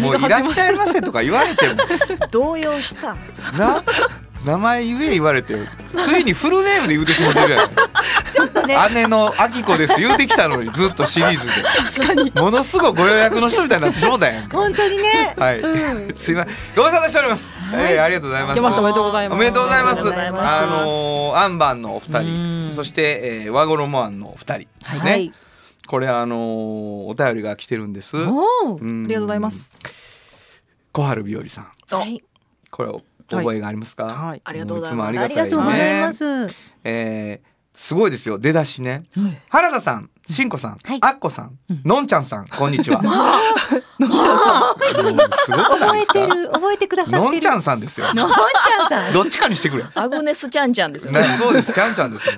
[0.00, 1.74] もういらっしゃいませとか言われても
[2.30, 3.16] 動揺した。
[3.58, 3.82] な
[4.44, 5.54] 名前言え言われて
[5.96, 7.70] ついにフルネームで言うてしまってるやん。
[8.94, 9.98] 姉のあきこです。
[10.00, 11.62] 言うてきたのにずっとシリーズで。
[11.62, 12.30] 確かに。
[12.32, 14.48] ものすごいご予約の人みたいになってしもうたやん。
[14.48, 15.34] か本当にね。
[15.38, 15.60] はい、
[16.16, 18.54] すいませんご無沙汰しております、えーありがとうございます。
[18.58, 19.36] 来ましたおめでとうございます。
[19.36, 20.08] おめでとうございます。
[20.08, 22.72] あのーアンバンのお二う人ん。
[22.74, 25.20] そして、えー、和衣庵のお二人、はね。
[25.20, 25.32] い。
[25.86, 26.38] これあのー
[27.08, 28.16] お便りが来てるんです。
[28.16, 28.82] おー。
[28.82, 29.04] うん。
[29.06, 29.72] ありがとうございます。
[30.92, 31.68] 小春日和さん。
[31.96, 32.22] はい。
[32.70, 34.42] これお覚えがありますか、はい。
[34.44, 35.18] ありがとうございもます。
[35.20, 36.24] ありつもありがたいがとうございねます。
[36.84, 38.38] えーすごいですよ。
[38.38, 39.04] 出だしね、
[39.48, 40.48] 原田さんしん。
[40.48, 40.98] こさん、はい。
[41.00, 43.00] あっこさん、のんちゃんさんこんにちは。
[43.98, 47.22] のんちゃんさもうすごくない覚えてる覚えてくださってる。
[47.22, 48.06] のんちゃんさんですよ。
[48.14, 49.12] のんちゃんさん。
[49.14, 49.84] どっちかにしてくれ。
[49.94, 51.20] アグネスちゃんちゃんですよね。
[51.20, 51.72] ね、そうです。
[51.72, 52.34] ちゃんちゃんですよ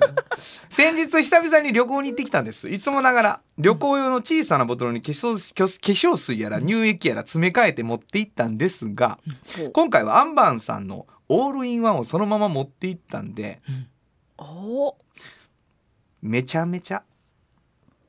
[0.71, 2.69] 先日久々に旅行に行ってきたんです。
[2.69, 9.19] いつもながら旅行用の小さなボトルに化粧化粧水やら乳液やら詰め替えて持って行ったんですが
[9.59, 9.73] うん。
[9.73, 13.61] 今回はアンバンさんのオールインワンをそのまま持って行ったんで
[14.39, 14.97] お
[16.25, 17.03] めちゃめちゃ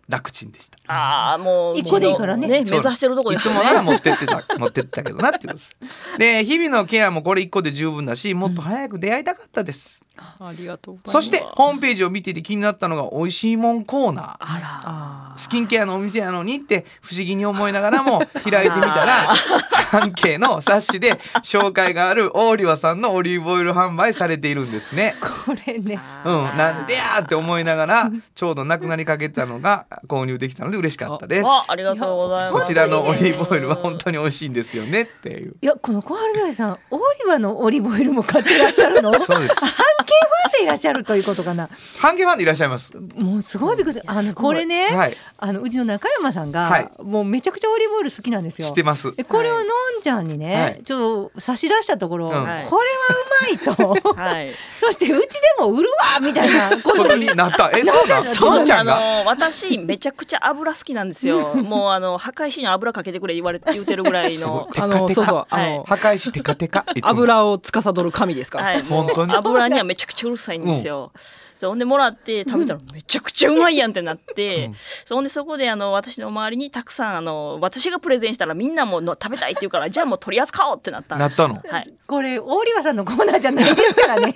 [0.08, 0.78] 楽ちんでした。
[0.88, 2.48] ああもう一個でいいからね。
[2.48, 3.38] 目指してるとこい。
[3.38, 5.76] つもなら持ってってた 持ってってたけどなっていうことです。
[6.20, 10.04] で日々のケアもこれ一個で十分だしもっと早く出会いたかったです、
[10.42, 10.46] ん。
[10.46, 11.12] ありがとうございます。
[11.12, 14.26] そしてホームページを見ていて気になったのが美味しいもんコーナー。
[14.26, 19.34] ああスキンケアのお店やのにって不思議に思いながらも開いてみたら
[19.92, 21.14] 半径の冊子で
[21.44, 25.16] 紹介があるオーリワさんのオリーブオイル販売されているんですね。
[25.22, 26.00] これね。
[26.26, 31.48] うん、なんでやーって思いながらちょうどなくなりかけたのが購入できたので嬉しかったです。
[31.48, 32.62] あありがとうございます。
[32.64, 35.56] こちらのオリーブオイルは本当に美味しいんですよねっていう。
[35.62, 39.14] いやこの小春日和さんオリバのオリーブオイルも買ってらっしゃるの？
[39.22, 39.56] そうです。
[39.60, 39.96] 半
[40.58, 41.70] でいらっしゃるということかな？
[42.00, 42.96] 半径ファンでいらっしゃいます。
[42.98, 49.16] もうすごいびっくりあのすごいこれね、はい、あのうちの中山さんが、はいもうめちゃくちゃオリーブオイル好きなんですよ知ってます。
[49.16, 49.66] でこれをのん
[50.02, 52.70] ちゃんにね、はいちょっと差し出したところ、うんこれはう
[53.76, 54.54] まいとはい。
[54.80, 57.72] そしてうちでも売るわみたいなここととに になった。
[57.74, 58.36] え、そうなん？
[58.36, 58.98] そうちゃんが？
[58.98, 61.56] あの私めちゃくちゃ油好きなんですよ。
[61.64, 64.88] もうあの墓石に油かけてくれ言われ言うてるぐらいのあ。
[64.88, 65.78] のそうそうあはい。
[65.78, 66.56] の破壊しテカ。
[66.56, 66.86] テカ。
[67.02, 68.82] 油を司る神ですから。
[68.84, 69.34] 本当に？
[69.36, 71.12] 油にはめちゃくちゃうるさいんですよ。
[71.58, 74.72] そんでもらって食べたらめちゃくちゃうまいやんってなって、
[75.06, 81.62] そうほんでそこであの私の周りにたくさんあの私がプレゼンしたらみんなもの食べたいって言うからじゃあもう取り扱おうってなったんですなったの？
[81.72, 81.94] はい。
[82.06, 84.36] これ大岩さんのコーナーじゃないですからね。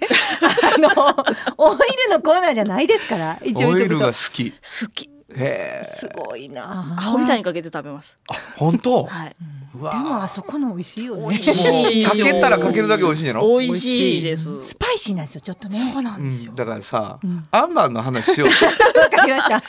[0.75, 0.87] あの
[1.57, 4.51] オイルのコーナーじゃないですから一応オイルが好き。
[4.51, 4.57] 好
[4.93, 6.95] きへえすごいな。
[6.97, 8.17] アホみたいにかけて食べます。
[8.55, 9.05] 本当？
[9.05, 9.35] はい、
[9.73, 11.27] でもあそこの美味しいよね。
[11.29, 12.05] 美味しい。
[12.05, 14.59] かけたらかけるだけ美味しいんやろ美味しいです。
[14.59, 15.91] スパイシーなんですよちょっとね。
[15.93, 16.51] そうなんですよ。
[16.51, 17.43] うん、だからさ、ん。
[17.51, 19.63] アンバンの話しようわかりました。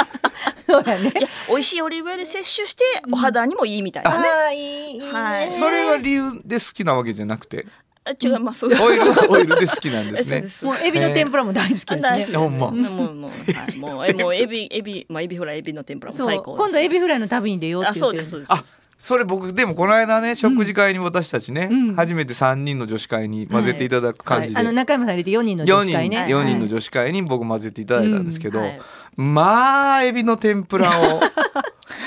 [0.60, 1.12] そうだね。
[1.48, 5.52] 美味しいオリーブオイル摂取してお肌にもいいみたいなね、ああいはい。
[5.52, 7.66] それが理由で好きなわけじゃなくて？
[7.66, 7.89] あ
[8.22, 10.44] 違います、オイルはオイルで好きなんですね。
[10.62, 12.28] もうエビの天ぷらも大好きですね。
[12.34, 12.58] ほん。
[12.58, 13.76] まもうもうもうはい。
[13.76, 18.48] もうえもうエビエビまあエビフライエビの天ぷらもそう最高今度エビフライの旅に出ようっあそうて言ってるです。
[18.48, 21.94] そうですそうですそれ僕でもこの間ね食事会に私たちね、うん。
[21.94, 26.16] 初めて3人の女子会に混ぜていただく感じで、あの仲間さん入れて4人の女4人子会ね。
[26.18, 26.28] はい。
[26.28, 28.80] 4人の女子会に僕混ぜていただいたんですけど、はい。
[29.16, 31.20] まあエビの天ぷらを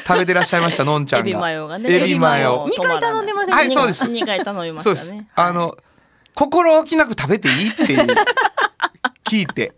[0.05, 1.27] 食べてらっしゃいましたのんちゃんが。
[1.29, 1.91] エビマヨがね。
[1.91, 2.67] エビマヨ。
[2.69, 4.05] 二回頼んでませんはいそうです。
[4.05, 5.07] 2回頼みまそうです。
[5.07, 5.77] したねあの
[6.35, 8.07] 心置きなく食べていいっていう
[9.33, 9.73] 聞いて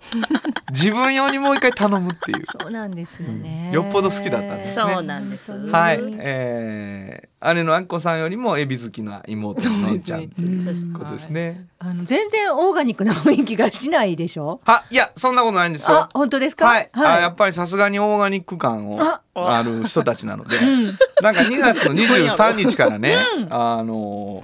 [0.72, 2.44] 自分用にもう一回頼むっていう。
[2.46, 4.94] そうなんですよね、よっぽど好きだったんですね。
[4.94, 5.52] そうなんです。
[5.54, 11.68] はい、うんえー、姉のあっこさんよりもエビ好きな妹ののんちゃんといううんことですね。
[11.80, 14.60] あの全然オーガニックな雰囲気がしないでしょ？
[14.66, 15.98] あ、いや、そんなことないんですよ。
[15.98, 16.10] あ。
[16.14, 16.66] 本当ですか？
[16.66, 20.86] はい、あやっぱりさすがにオーガニック感をあある人たちなので、うん。
[21.22, 23.16] なんか2月の23日からね、
[23.50, 24.44] あの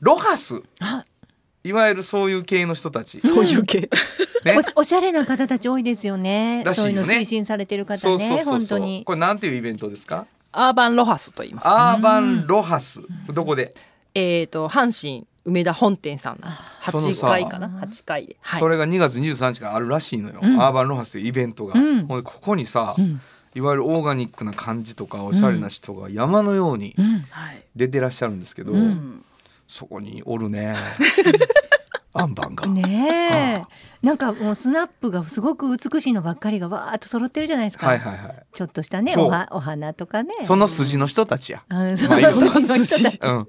[0.00, 0.62] ロハス。
[0.80, 1.04] あ
[1.64, 3.88] いわゆるそういう系の人たち、そういう系。
[4.44, 4.56] ね。
[4.56, 6.62] おしおしゃれな方たち多いですよね。
[6.64, 6.94] らしいよね。
[6.94, 8.58] そういうの推進されてる方そうねそうそうそう。
[8.58, 9.04] 本当に。
[9.04, 10.26] これなんていうイベントですか？
[10.52, 11.68] アーバンロハスと言います。
[11.68, 13.00] アーバンロハス。
[13.32, 13.72] どこで、
[14.14, 18.36] えっ、と阪神梅田本店さんの8そのさ階かな？8階で。
[18.40, 18.60] はい。
[18.60, 18.68] そ。
[18.68, 20.60] れが2月23日からあるらしいのよ、うん。
[20.60, 22.08] アーバンロハスというイベントが、うん。
[22.08, 23.20] ここにさ、うん。
[23.54, 26.94] いわゆるオーガニックな感じとかおしゃれな人が山のように
[27.76, 29.24] 出てらっしゃるんですけど、ううんん
[29.66, 30.74] そこにおるね。
[32.14, 32.66] アンバンが。
[32.66, 33.62] ね
[34.02, 34.06] え。
[34.06, 38.46] なんかもうスナップがすごく美しいのばっかりがわーっと揃ってるじゃないですか、はいはいはい。
[38.52, 39.24] ちょっとしたねそう。
[39.26, 40.34] おはお花とかね。
[40.44, 41.62] その筋の人たちや。
[41.70, 43.04] うまあいいわその人たち。
[43.22, 43.48] うん。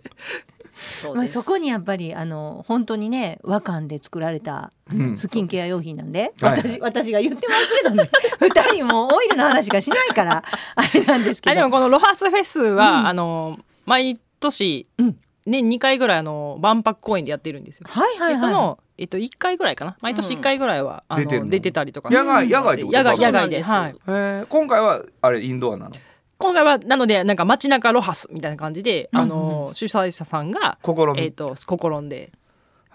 [1.15, 5.17] まあ、そこにやっぱりあの本当にね和漢で作られたうん。
[5.17, 8.10] スキンケア用品なんで、はい私私が言ってますけどね。
[8.39, 10.43] 二人もオイルの話しかしないから
[10.76, 11.52] あれなんですけど。
[11.52, 13.08] あでもこのロハスフェスは、うん。
[13.08, 17.88] あの毎年うん年2回ぐらいあの万博公園でやってるんですよ。
[17.89, 18.34] はいはいはい。
[18.36, 19.97] でそのえっと1回ぐらいかな。
[20.01, 22.10] 毎年1回ぐらいは、あ出てるのの出てたりとか。
[22.10, 24.45] 野外野外ってこと野外野外ではいんですえー。
[24.47, 25.95] 今回はあれインドアなの？
[26.38, 29.19] 今回はなのでなんか街中ロハスみたいな感じで、うん。
[29.19, 32.32] あの主催者さんが、心み、えっと試んで、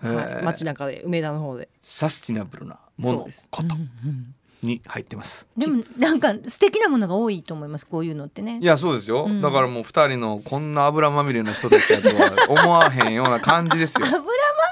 [0.02, 1.68] へはい、ー街中で梅田の方で。
[1.82, 3.28] サスティナブルなもの。
[3.50, 3.74] こと。
[3.74, 5.46] うんうんに入ってます。
[5.56, 14.06] でもなんか素敵なものが多いと思いますこういうのってねいやそうですよ、うんだからもう二人のこんな油まみれの人たちやとは思わへんような感じですよ。
[14.08, 14.22] 油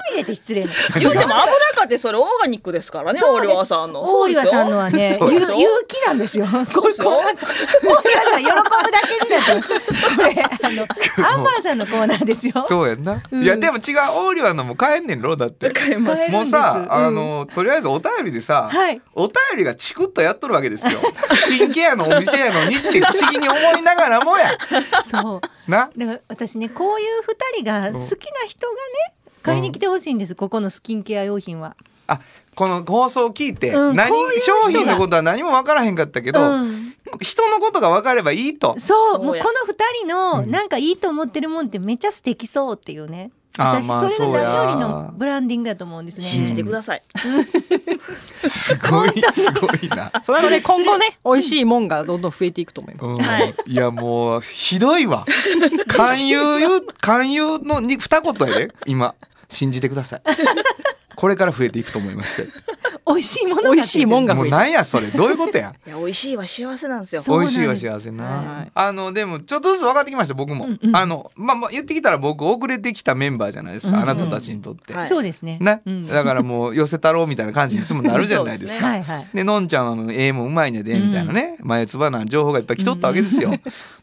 [0.07, 0.69] まみれて失礼な。
[0.99, 4.01] 言うても油かってそれオーガニックですからねオーリワさんの。
[4.01, 5.39] 大岩さんのはね有有
[5.87, 6.45] 機なんですよ。
[6.73, 9.61] これそうこう大岩さん喜ぶだけになってる
[10.15, 10.87] これあの
[11.27, 12.65] アンバーさんのコーナーですよ。
[12.67, 13.21] そうやんな。
[13.31, 13.43] うん。
[13.43, 13.83] いやでも違う
[14.25, 15.35] オーリワのも買えんねんろ？
[15.35, 15.71] だって。
[15.71, 16.31] 買えます。
[16.31, 16.93] もうさ、うん。
[16.93, 19.01] あのとりあえずお便りでさ、はい。
[19.13, 20.99] お便りがチクッとやっとるわけですよ。
[21.29, 24.57] スキンケアのお店やのにって不思議に思いながらもや。
[25.03, 25.71] そう。
[25.71, 25.89] な？
[25.95, 29.16] だから私ねこういう二人が好きな人がね
[29.47, 31.75] 買いに来てほしいんです、ここのスキンケア用品は。
[32.07, 32.19] あ
[32.55, 38.75] この放送を聞いて、うん何商品のことは何も分からへんかったけど、うん、人のことが分かればいいと。
[38.79, 43.31] そうもうこの二人のうんなんかいいと思ってるもんってめっちゃ素敵そうっていうね。
[43.57, 46.25] 私あーまあそれが何よりのブランディングだと思うんですね。
[46.25, 47.01] 信じてください
[48.47, 50.11] すごいすごいな。
[50.21, 53.09] それはね今後ね美味しいもんがどんどん増えていくと思います。
[53.09, 55.25] うんはいいやもうひどいわ。
[55.87, 56.39] 勧誘
[57.01, 59.15] 勧誘のに二言やで今
[59.49, 60.21] 信じてください。
[61.15, 62.47] これから増えていくと思います。
[63.07, 64.35] 美味しいものが美味しいもんが。
[64.35, 65.07] もうなんやそれ。
[65.07, 65.73] どういうことや？
[65.87, 67.21] いや美味しいは幸せなんですよ。
[67.21, 68.71] そう美味しいは幸せな、はい。
[68.73, 75.07] あのでもちょっとずつ分かってきました僕も、うんうんあのまあまあ言ってきたら僕遅れてきたメンバーじゃないですか、うんうんあなたたちにとって、はい。
[75.07, 75.57] そうですね。
[75.59, 76.07] ね、うん。
[76.07, 78.85] だからもう寄せ太郎みたいな感じにいつもなるじゃないですか。
[78.85, 79.27] はいはい。
[79.33, 83.51] でのんちゃんはもう絵もうまいねでみたいなね、前つばな情報がいっぱい来とったわけですよ。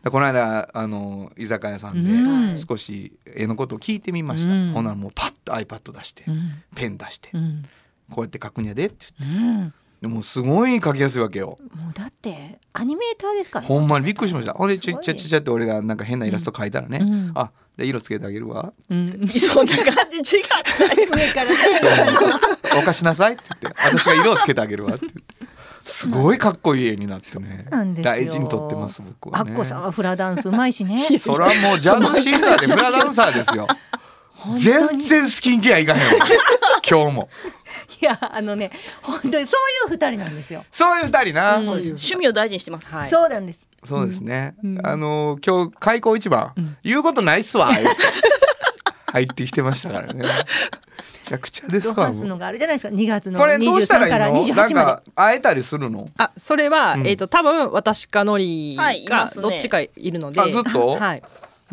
[0.02, 4.52] でこの間あの居酒屋さんうんで少し絵のことを聞いてみました。
[4.54, 4.72] うん。
[4.72, 6.62] ほなもうパッと iPad 出して、うん。
[6.74, 7.62] ペン出して、うん。
[8.10, 9.38] こうやって書くんやでって言って。
[9.38, 9.74] うん。
[10.04, 11.56] でもうすごい書きやすいわけよ。
[11.74, 14.52] もうだってアニメーターですから、ほんまにびっくりしました。
[14.52, 17.32] ほんでちょすごいちゃちゃちゃって俺がなんか変なイラスト描いたらね、うん。
[17.34, 18.74] あで色つけてあげるわ。
[18.90, 19.84] うん、 そんな感
[20.22, 20.84] じ違った。
[20.94, 22.18] 上からね
[22.78, 23.80] お貸しなさいって言って。
[23.82, 25.54] 私が色をつけてあげるわって言って。
[25.80, 27.66] すごいかっこいい絵になってね。
[27.70, 28.12] なんですよ。
[28.12, 29.50] 大事にとってます僕はね。
[29.52, 31.18] アッコさんはフラダンスうまいしね。
[31.18, 33.66] それはもうジャズシンガーでフラダンサーですよ
[34.52, 35.04] 全に。
[35.04, 36.26] 然スキンケアいかへんわ。
[36.88, 37.28] 今日も。
[38.00, 38.70] いやあのね
[39.02, 40.64] 本当にそういう二人なんですよ。
[40.70, 41.68] そういう二人な、うん。
[41.68, 42.94] 趣味を大事にしてます。
[42.94, 43.10] はい。
[43.10, 43.68] そうなんです。
[43.86, 44.80] そうですね、うん。
[44.86, 46.76] あの今日開口一番、うん。
[46.84, 47.70] 言うことないっすわ
[49.12, 50.22] 入ってきてましたからね。
[50.22, 50.28] め
[51.24, 52.14] ちゃくちゃですロわもう。
[52.14, 52.94] ハスのがあるじゃないですか。
[52.94, 54.54] 2月のこれどうした23かららいいの？
[54.54, 56.10] なん28まか会えたりするの？
[56.18, 57.06] あそれは、うん。
[57.06, 60.88] えっ、と多分私かのりはいいがどっちかいるので、あずっと？
[60.88, 61.22] はい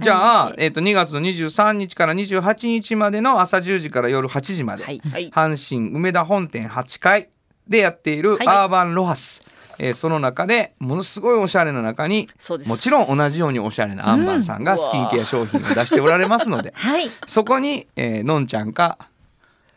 [0.02, 4.84] じゃあ、えっと2月の23日から28日までの朝10時から夜8時まで。
[4.84, 7.30] 阪神梅田本店8階
[7.68, 8.48] でやっているはい。
[8.48, 9.42] アーバンロハス、
[9.80, 12.30] えーその中でものすごいおしゃれな中に。
[12.66, 17.10] もちろん同じようにおしゃれなアンバンさんがスキンケア商品を出しておられますのではい。
[17.28, 18.98] そこに、えーのんちゃんか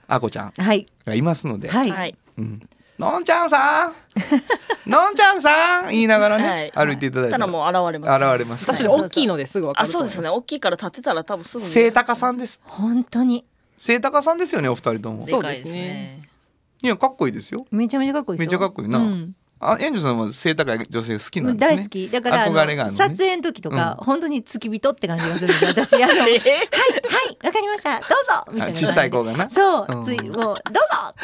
[0.09, 0.87] あこちゃんはい。
[1.05, 2.15] がいますので、はい、はい。
[2.39, 2.61] うん
[2.99, 3.93] のんちゃんさん。
[4.89, 5.91] のんちゃんさん。
[5.91, 6.87] 言いながらね、はい。
[6.89, 8.25] 歩いていただいたらたらもう現れます。
[8.25, 8.65] 現れます。
[8.73, 10.39] 私はい大きいのですぐ分かあ、ると思いますそうですね。
[10.39, 11.73] 大きいから立ってたら多分すぐ見える。
[11.75, 12.61] 清高さんです。
[12.65, 13.45] 本当に。
[13.81, 15.27] 清高さんですよねお二人とも。
[15.27, 16.23] でかいですね。
[16.83, 17.67] いやかっこいいですよ。
[17.71, 18.51] めちゃめちゃかっこいいですよ。
[18.51, 18.99] めっちゃかっこいいな。
[18.99, 21.77] うんあエンジさんは背高い女性好きなんですね。
[21.77, 22.11] 大好き。
[22.11, 22.91] だから憧れがあるのね。
[22.91, 28.01] 撮影の時とか、本当に付き人って感じがするんで私あの はいはいわかりました。
[28.01, 29.51] どうぞみたいなあ小さい子がな。
[29.51, 30.03] そう、うん。
[30.03, 30.59] ついもうどうぞ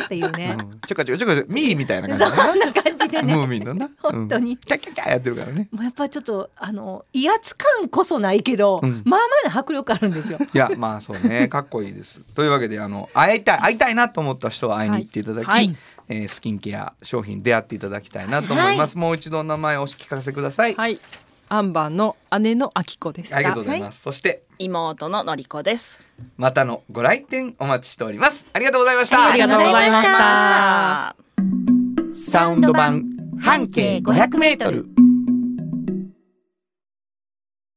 [0.04, 0.80] っていうね、うん。
[0.86, 3.90] ちょかちょかちょかミーみたいなそ感じだんな感じでなムーねミンのな。
[4.00, 4.52] 本当に。
[4.52, 5.68] うんキャッキャッキャッやってるからね。
[5.72, 9.02] もうやっぱちょっとあの威圧感こそないけど、うん。
[9.04, 10.38] まあまあな迫力あるんですよ。
[10.40, 11.48] いやまあそうね。
[11.48, 12.20] かっこいいです。
[12.34, 15.76] というわけであの会いたい会いたいなと思った人は会いに行っていただき、はい
[16.12, 20.98] えースキンケア商品出会っていただきたいなと思います、もう一度お名前をお聞かせください、はい。
[21.48, 23.34] アンバンの姉のあきこです。
[23.34, 26.04] ありがとうございます、そして妹ののりこです。
[26.36, 28.48] またのご来店お待ちしております。
[28.52, 29.30] ありがとうございました。
[29.30, 31.08] ありがとうございました。
[31.08, 31.16] あ
[32.12, 33.04] サウンド版
[33.40, 34.86] 半径500メートル。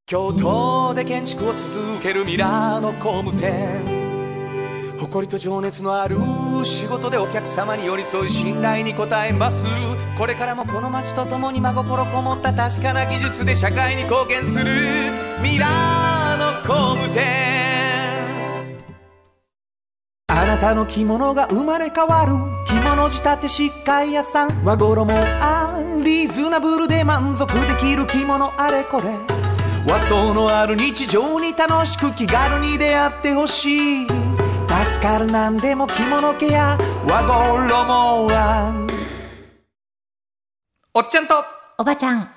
[0.07, 4.02] 京都で建築を続けるミラーの工務店
[5.03, 6.15] 誇りと情熱のある
[6.63, 9.65] 仕事でお客様に寄り添い信頼に応えます。
[10.17, 14.65] これからもこの街とともに真心こもった確かな技術で社会に貢献する。
[15.41, 17.23] ミラーの工務店。
[20.29, 22.33] あなたの着物が生まれ変わる。
[22.65, 24.63] 着物仕立て疾患屋さん。
[24.63, 28.53] 和衣あんリーズナブルで満足できる着物。
[28.57, 29.03] あれこれ。
[29.85, 34.22] 和装のある日常に楽しく気軽に出会ってほしい。
[34.83, 38.87] 助かるなんでも着物ケア和衣あん。
[40.93, 41.35] おっちゃんと。
[41.77, 42.29] おばちゃん。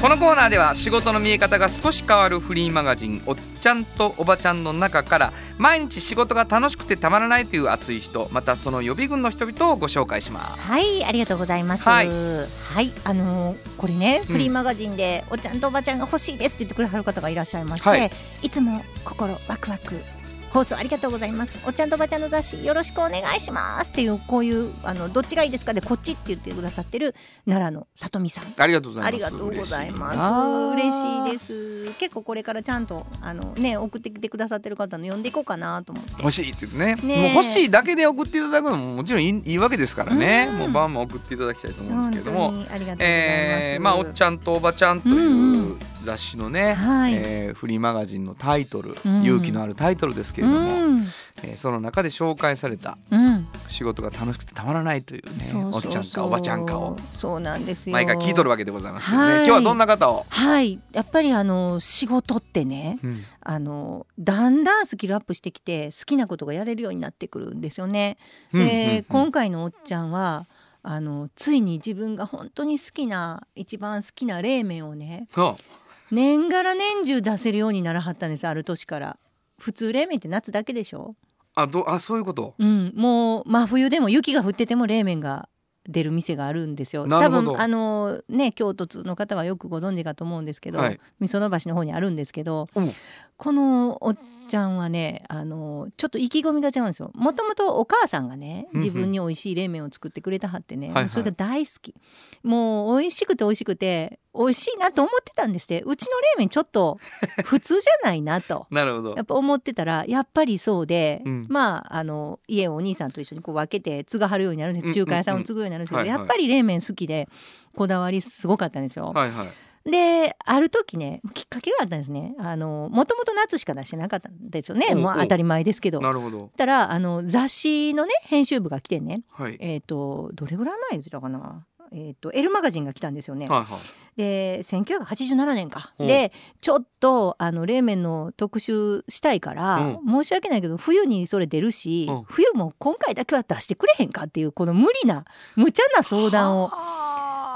[0.00, 10.62] このコーナーでは仕事の見え方が少し変わるフリーマガジン「おっちゃんとおばちゃん」の中から毎日仕事が楽しくてたまらないという熱い人またその予備軍の人々をご紹介します。
[10.62, 11.88] はいありがとうございます。
[11.88, 18.10] ははいい、あのーこれねうんフリーマガジンで、おっちゃんとおばちゃんが欲しいですって言ってくれはる方がいらっしゃいまして、はい。
[18.42, 20.02] い、つも心ワクワク
[20.50, 21.58] 放送ありがとうございます。
[21.66, 23.90] おっちゃんとおばちゃんの雑誌よろしくお願いします。
[23.90, 25.74] っていうこういうあのどっちがいいですか？
[25.74, 27.14] でこっちって言ってくださってる
[27.46, 28.44] 奈良の里美さん。
[28.56, 29.08] ありがとうございます。
[29.08, 30.74] ありがとうございます。
[30.74, 31.92] 嬉しいです。
[31.98, 36.12] 結構これからちゃんとあのね送ってきてくださってる方の読んでいこうかなと思って。
[36.18, 36.94] 欲しいってね。
[37.02, 37.22] ねえ。
[37.22, 40.58] もう欲しいだけで送っていただくのももちろんいいいいわけですからね、うん。
[40.58, 42.52] もうバンバン送っていただきたいと思うんですけれども。
[42.52, 47.14] 本当にありがとうございます、えーまあおっちゃんとおばちゃんとうんいうう雑誌のね、はい。
[47.14, 49.22] えーフリーマガジンのタイトル、うん。
[49.22, 50.62] 勇気のあるタイトルですけれども、う
[50.94, 51.06] ん。
[51.42, 53.46] えーその中で紹介されたうん。
[53.68, 55.74] 仕事が楽しくてたまらないというねそうそうそう。
[55.74, 57.94] おっちゃんかおばちゃんかをそうなんですよ。
[57.94, 59.36] 毎回聞いとるわけでございますけどね、はい。
[59.38, 60.80] 今日はどんな方を、はい。
[60.92, 63.24] やっぱりあの仕事ってねうん。
[63.40, 68.16] あのだんだんスキルアップしてきて好きなことがやれるようになってくるんですよね。
[68.52, 69.04] で、うん。
[69.04, 70.46] 今回のおっちゃんは
[70.88, 75.62] あのついに自分が本当に好きな一番好きな冷麺をねそう
[76.10, 79.18] 年がら年中出せるようにならはったんですある年から。
[79.58, 81.16] 普通冷麺って夏だけでしょ、
[81.54, 82.54] あどあそういうこと？
[82.58, 85.48] うん、もう真冬でも雪が降ってても冷麺が
[85.88, 87.08] 出る店があるんですよ。
[87.08, 91.00] 多分あのね京都通の方はよくご存知かと思うんですけど、はい。
[91.20, 92.92] みその橋の方にあるんですけど、うん。
[93.36, 97.12] このおっちゃんはねあのちょっと意気込みが違うんですよ。
[97.14, 98.84] もともとお母さんがねうんうん。
[98.84, 101.02] 自分に美味しい冷麺を作ってくれたはってね、はいはい。
[101.04, 101.94] もうそれが大好き。
[102.42, 105.82] もう美味しくて美味しくて美味しいなと思ってたんですって。
[105.82, 106.98] うちの冷麺ちょっと
[107.44, 108.66] 普通じゃないなと。
[108.70, 109.14] なるほど。
[109.16, 111.46] やっぱ思ってたらやっぱりそうで、うん。
[111.48, 116.18] まああの家をお兄さんと一緒にこう分けて継がはるようになるんですうん中華屋さんを継ぐようになるんですけど、はいはい。
[116.18, 117.28] やっぱり冷麺好きで
[117.74, 119.12] こだわりすごかったんですよ。
[119.14, 119.48] はいはい。
[119.90, 122.34] である時ねきっかけがあったんですね。
[122.38, 124.94] あのもともと夏しか出してなかったんですよね。
[124.94, 126.00] もう当たり前ですけど。
[126.00, 126.50] なるほど。
[126.56, 129.56] たらあの雑誌のね編集部が来てねはい。
[129.60, 133.48] えっ、とどれぐらい前言ってたかなえー、と L マガジンが来たんですよね。
[133.48, 135.92] はいはいで1987年か。
[135.98, 145.24] うんでちょっとあの冷麺の特集したいから、う申し訳ないけど冬にそれ出るし、うん冬も今回だけは出してくれへんかっていうこの無理な
[145.54, 146.70] 無茶な相談を。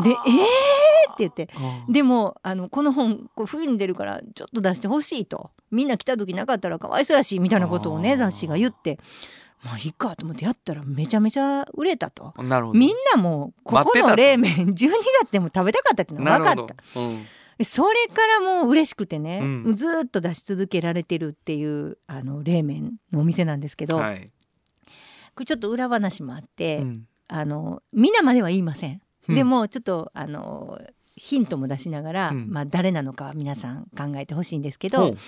[0.03, 1.49] で「えー!」って言って。
[1.87, 8.99] うんでもあのこの本こう冬に出るからちょっと出してほしいとみんな来た時なかったらかわいそうやしみたいなことをね雑誌が言って
[9.63, 12.33] まあいいかと思ってやったらめちゃめちゃ売れたと。
[12.39, 12.79] なるほど。
[12.79, 14.91] みんなもうここの冷麺12
[15.23, 17.27] 月でも食べたかったっていうのが分かったうん。
[17.59, 19.75] でそれからもう嬉しくてね、うん。
[19.75, 24.31] ずーっと出し続けられてるっていうあの冷麺のお店なんですけど、はい。
[25.35, 27.07] これちょっと裏話もあって、うん。
[27.29, 29.01] あの皆までは言いません。
[29.29, 30.81] でもちょっとあの
[31.21, 32.49] ヒントも出しながら、うん。
[32.49, 35.19] まあ、誰なのかは皆さん考えてほしいんですけほどう。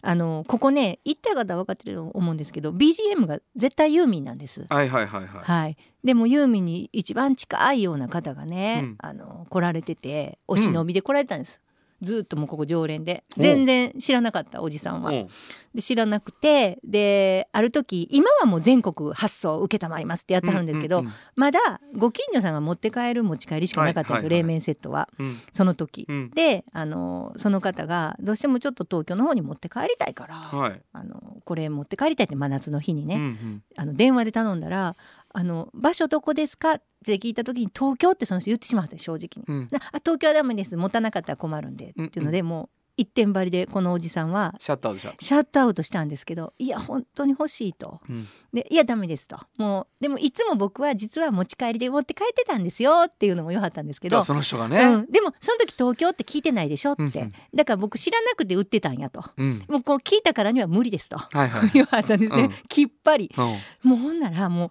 [0.00, 4.64] あのここね行った方は分かってると思うんですけど BGM が絶対ユーミンなんです。
[4.70, 5.42] はいはいはいはい。
[5.42, 8.94] はい、でもユーミンに一番近いような方がね、うん。
[8.98, 11.60] あの来られててお忍びで来られたんです、
[12.02, 13.24] ずーっともうここ常連で。
[13.38, 15.10] 全然知らなかったおじさんは。
[15.10, 15.28] うん。
[15.74, 25.08] で知らなくてである時今はもう全国発送受けたまりますってやってはるんですけど、うんうんまだご近所さんが持って帰る持ち帰りしかなかったんですよ、はいはいはい冷麺セットは。
[25.18, 25.40] うん。
[25.50, 26.06] その時。
[26.08, 26.30] うん。
[26.30, 30.80] であのその方がどうしてもちょっと東京の方に持って帰りたいから、はい。
[30.92, 33.62] あのこれ持って帰りたいって真夏の日にね、うんうん。
[33.76, 34.96] あの電話で頼んだら
[35.32, 39.44] 「あの場所どこですか?」って聞いた時に「東京」ってその人言ってしまって正直に。
[39.46, 40.76] うん「なあ東京はダメです。
[40.76, 48.00] 持たなかったら困るんで」っていうので、もう一点張りでこのおじさんはシャッターでしょシャットアウトしたんですけどいや本当に欲しいと。
[48.08, 48.28] うん。
[48.52, 49.38] でいやダメですと。
[49.58, 57.32] もうでもいつも僕は実は持ち帰りで持って帰ってたんですよっていうのもよかったんですけどその人がうねん、でもその時東京って聞いてないでしょって、うんうん。
[57.54, 59.24] だから僕知らなくて売ってたんやと。
[59.38, 59.64] うん。
[59.68, 61.16] もうこう聞いたからには無理ですと。
[61.16, 61.70] はいはい。
[61.72, 62.52] 言われたんですね、うん。
[62.68, 63.32] きっぱり。
[63.36, 63.90] うん。
[63.90, 64.70] もうほんならもう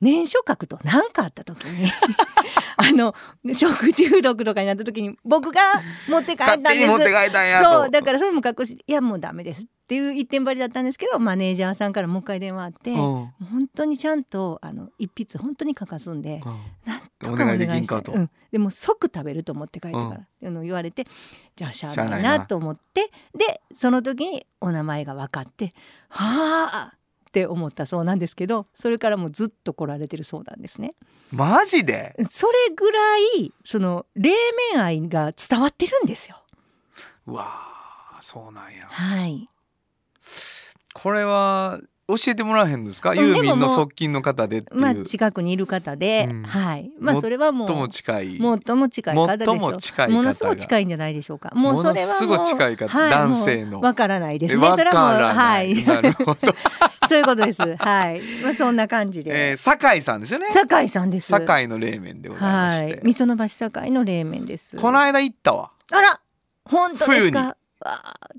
[0.00, 1.90] 年初書くと何かあった時に
[2.76, 3.14] あの
[3.52, 5.60] 食中毒とかになった時に僕が
[6.08, 6.78] 持って帰ったんです。
[6.78, 7.70] 勝手に持って帰ったんやと。
[7.82, 13.32] そうだからそれも隠しいやもうダメですっていう一点張りだったんですけどマネージャーさんからもう一回電話あって、本
[13.74, 16.58] 当にちゃんとあの一筆本当に書かすんで、うん。
[16.84, 20.14] なんとかお願いしたいうん、でも即食べると思って帰ってから、うん。
[20.14, 21.06] ってのを言われて
[21.56, 22.40] じゃあしゃあないな。
[22.40, 25.72] と思ってでその時にお名前が分かって
[26.10, 26.97] はあ
[27.28, 30.90] って思ったそうなんですけどそれからもうずっと来られてるそうなんですね。
[31.30, 32.16] マジで？
[32.28, 34.30] それぐらいその冷
[34.72, 36.42] 麺愛が伝わってるんですよ。
[37.26, 39.48] うわーそうなんやはい。
[40.94, 43.12] これは教えてもらえへんのですか？
[43.12, 46.90] んユーミンの側近の方でっていう、まあ近くにいる方で、うんはい。
[46.98, 51.52] まあもそれはもう最も近い最も近い方でしょも近い方がものすごい近いんじゃないでしょうか。
[51.54, 54.66] もうそれはすごい近い方はい、男性のわからないですね。
[54.66, 55.76] わそれはもうはい
[57.08, 57.76] そういうことです。
[57.76, 58.22] はい。
[58.42, 59.56] まあそんな感じえー、で。
[59.58, 61.28] 酒井さんですよね酒井さんです。
[61.28, 63.00] 酒井の冷麺でございまはして、い。
[63.04, 64.78] 味噌の橋酒井の冷麺です。
[64.78, 66.18] この間行ったわあら、
[66.64, 67.54] 本当です冬にか。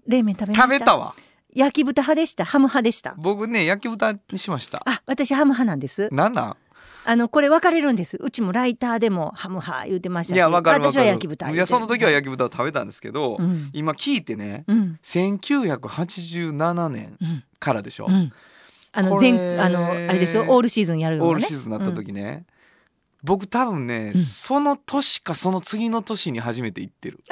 [0.08, 0.64] 冷麺食べました。
[0.64, 0.98] 食べた。
[0.98, 1.14] わ
[1.56, 2.46] 焼き豚派でした？
[2.46, 3.16] ハム派でした？
[3.18, 6.10] 僕ね焼き豚にしましたあ、私ハム派なんです。
[6.12, 6.58] なんなん
[7.06, 8.18] あのこれ分かれるんです。
[8.20, 11.50] うちもライターでもハム派言ってましたし、いやわかる私は焼き豚。
[11.50, 18.32] いやその時は焼き豚を食べたんですけど、うん今聞いてねうん1987年うんからでしょ、うん。
[18.92, 21.30] あのこれ全あのあれですよオールシーズンやるのね。
[21.30, 22.46] オールシーズンになった時ね、
[23.24, 27.24] 僕多分ね、うんその年かその次の年に初めて行ってる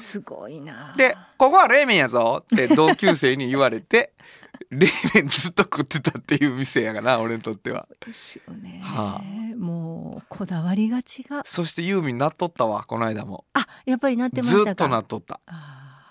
[0.00, 0.94] すごいな。
[0.96, 4.12] で「ここは冷麺やぞ」って同級生に言われて
[4.70, 8.80] 冷麺ずっと食ってたっていう店やから俺にとってはですよね。
[8.82, 9.22] は
[9.56, 11.04] もうこだわりが違う。
[11.44, 14.88] そしてユーミンなっとったわこの間もあ、やっぱりなってましずっと。
[14.88, 15.40] なっとった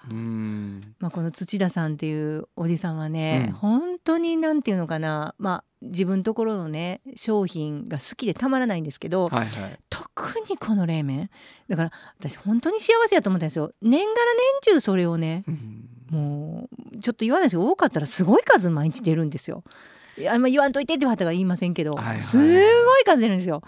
[0.09, 9.79] うーんまあこの土田さんっていうおじさんはね、うん本当になんていうのかな、まあ自分ところのね商品が好きでたまらないんですけど、はいはい。
[9.89, 11.29] 特にこの冷麺
[11.69, 13.71] だから私本当に幸せやと思ったんですよ。
[13.81, 14.13] 年がら
[14.63, 15.89] 年中それをねうん。
[16.09, 19.63] もうちょっと言わないですけど多かったらすごい数毎日出るんですよ。
[20.17, 22.21] いやあんま言わんといてって言われたから言いませんけど、はいはい。
[22.21, 23.61] すごい数出るんですよ。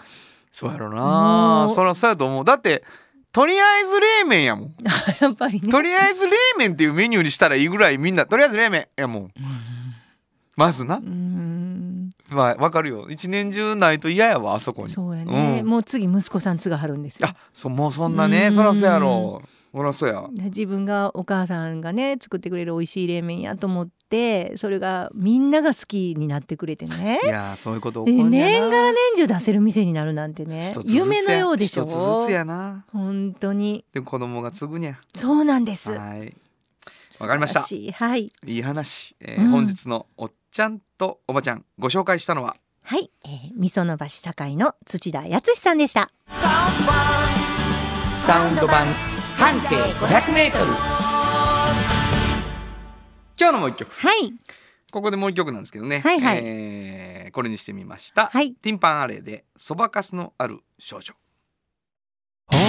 [0.50, 1.70] そうやろな。
[1.74, 2.44] そりゃそうやと思う。
[2.44, 2.84] だって
[3.32, 4.74] とりあえず冷麺やもん。
[5.20, 5.68] やっぱりね。
[5.68, 9.32] とりあえず冷麺っていうメニューにしたらいいぐらいみんなとりあえず冷麺やもん。
[10.54, 10.96] まずな。
[10.96, 11.51] うーん
[12.32, 13.08] まあわかるよ。
[13.10, 14.88] 一年中ないと嫌やわあそこに。
[14.88, 15.68] そうやね、うん。
[15.68, 17.28] もう次息子さん継がはるんですよ。
[17.28, 18.50] あそもうそんなね。
[18.50, 19.42] そらそうやろ。
[19.72, 20.26] ほらそうや。
[20.30, 27.18] 自分がお母さんがね作ってくれる美味しい冷麺やと思ってそれがみんなが好きになってくれてね。
[27.24, 31.84] いやーそういうことで起こ年がら年中出せる店になるなんてね夢のようでしょ。
[31.84, 32.84] 一つずつやな。
[32.92, 33.84] 本当に。
[33.94, 34.98] でも子供が継ぐにゃ。
[35.14, 35.92] そうなんです。
[35.92, 36.36] はい。
[37.20, 37.60] わかりました。
[37.94, 38.32] はい。
[38.46, 39.50] いい話、えーうん。
[39.50, 42.56] 本日のおっちゃんとおばちゃんご紹介したのは？
[42.82, 46.10] はい、えー、味噌の橋堺の土田康さんでした。
[48.26, 48.92] サウンド版
[49.38, 50.50] 半径 500m
[53.40, 54.34] 今日のもう一曲はい
[54.92, 61.14] ここでもう一曲なんですけどね、はいはいえーこれにしてみました、はいティンパンアレイでそばかすのある少女
[62.48, 62.60] 本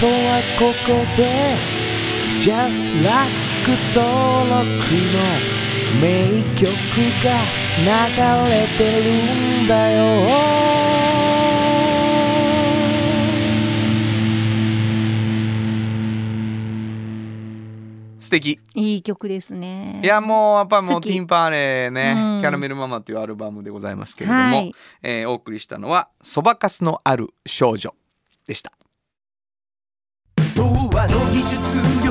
[0.00, 1.54] 当はここで
[2.40, 3.30] Just Like
[3.94, 5.67] 登録の
[6.00, 6.66] 名曲
[7.24, 7.40] が
[7.78, 10.68] 流れてるんだよ。
[18.20, 18.60] 素敵。
[18.74, 20.02] いい曲ですね。
[20.04, 22.40] いやもうやっぱもうティンパンアレイね、うん。
[22.42, 24.72] キャラメルママというアルバムでございますけれども、はい。
[25.02, 27.94] えーお送りしたのはそばかすのある少女
[28.46, 28.72] でした。
[30.54, 32.07] 童話の技術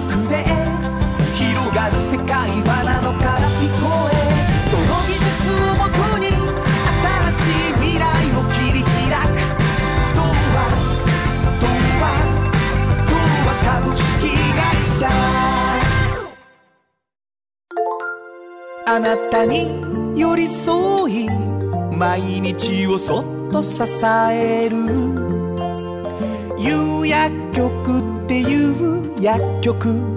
[3.07, 4.13] のから聞こえ
[4.69, 5.31] その技術
[5.63, 6.27] をもとに
[6.99, 8.03] 新しい未来
[8.35, 8.91] を切り開
[9.23, 9.39] く
[10.13, 10.19] 童
[10.53, 10.57] 話
[11.61, 11.67] 童
[12.01, 12.05] 話
[13.09, 13.15] 童
[13.47, 14.03] 話株式
[14.55, 14.59] 会
[14.99, 15.07] 社
[18.87, 21.29] あなたに寄り添い
[21.95, 24.77] 毎日をそっと支える。
[26.57, 30.16] 有薬局っていう薬局。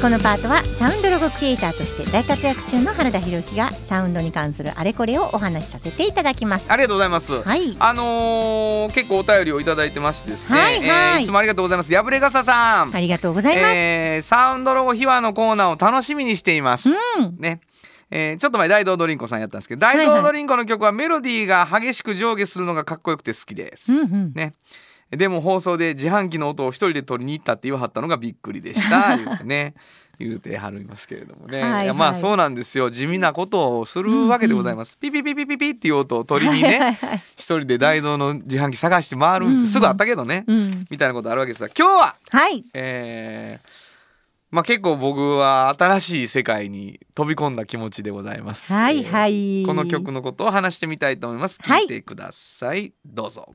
[0.00, 6.72] このパートはサウンドロゴクリエイターとして大活躍中の原田博之がサウンドに関するあれこれをお話しさせていただきます。
[6.72, 7.76] ありがとうございます、はい。
[7.78, 10.30] あのー結構お便りをいただいてまして。
[10.30, 10.84] ですね、はいはい。
[10.86, 11.92] えーいつもありがとうございます。
[11.92, 12.96] やぶれがささん。
[12.96, 16.92] ありがとうございます、えーサウンドロゴ秘話のコーナーを楽しみにしています、う
[17.22, 17.36] ん。
[17.38, 17.60] ね。
[18.10, 24.32] えーちょっと前大道ドリンコさんやったんですけど大道ドリンコの曲はメロディーが激しく上下するのがかっこよくて好きです、うんうん。
[24.34, 24.54] ね
[25.10, 29.16] でも放送で自販機の音を一人で取りに行ったって言わはったのがびっくりでした。
[29.18, 29.74] 言うてね。
[30.20, 31.86] 言うてはりますけれどもね、はいはい。
[31.86, 32.90] やまあそうなんですよ。
[32.90, 37.22] 地味なことをするわけでございます、ピピピピピピっていう音を取りにね、はいはいはい。
[37.36, 39.80] 一人で大道の自販機探して回るってす。
[39.80, 40.86] ぐあったけどね、うん。
[40.90, 42.64] みたいなことあるわけですが今日ははい。
[42.74, 43.90] えー
[44.50, 48.72] まあ結構僕は新しい世界に飛び込んだ気持ちでございます。
[48.72, 49.60] はいはい。
[49.60, 51.60] えーこの曲のことを話してみたいと思います。
[51.62, 51.82] はい。
[51.82, 52.92] 聞いてください。
[53.06, 53.54] どうぞ。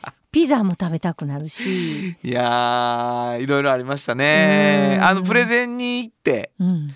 [0.31, 4.95] ピザも食べたくなるし、いやーいろいろありましたね。
[4.97, 6.51] うんあのプレゼンに行って。
[6.59, 6.89] うん、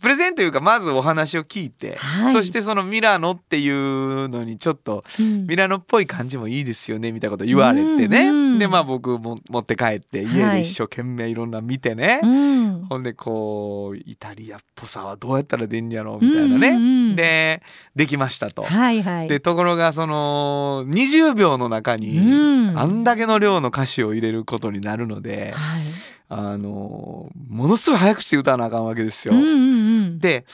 [0.00, 2.32] プレゼンというかまずお話を聞いて、はい。
[2.32, 5.46] そしてそのミラノっていうのにちょっとうん。
[5.46, 10.62] ミラノっぽい感じもいいですよねみたいなこと言われてね、うんうんでまあ僕も持って帰って家はい。
[10.62, 12.86] で一生懸命いろんな見てね、うん。
[12.88, 17.16] ほんでこうイタリアっぽさはどうやったら出んやろうみたいなね、うんうんうん。
[17.16, 17.62] で
[17.94, 18.62] できましたと。
[18.62, 19.28] はいはい。
[19.28, 22.78] でところがその20秒の中に、うん。
[22.78, 25.82] あんだけの量の歌詞を入れることになるので、はい
[26.28, 29.34] あのものすごい早くして歌わなあかんわけですよ。
[29.34, 30.18] うんうんうん。
[30.18, 30.44] で、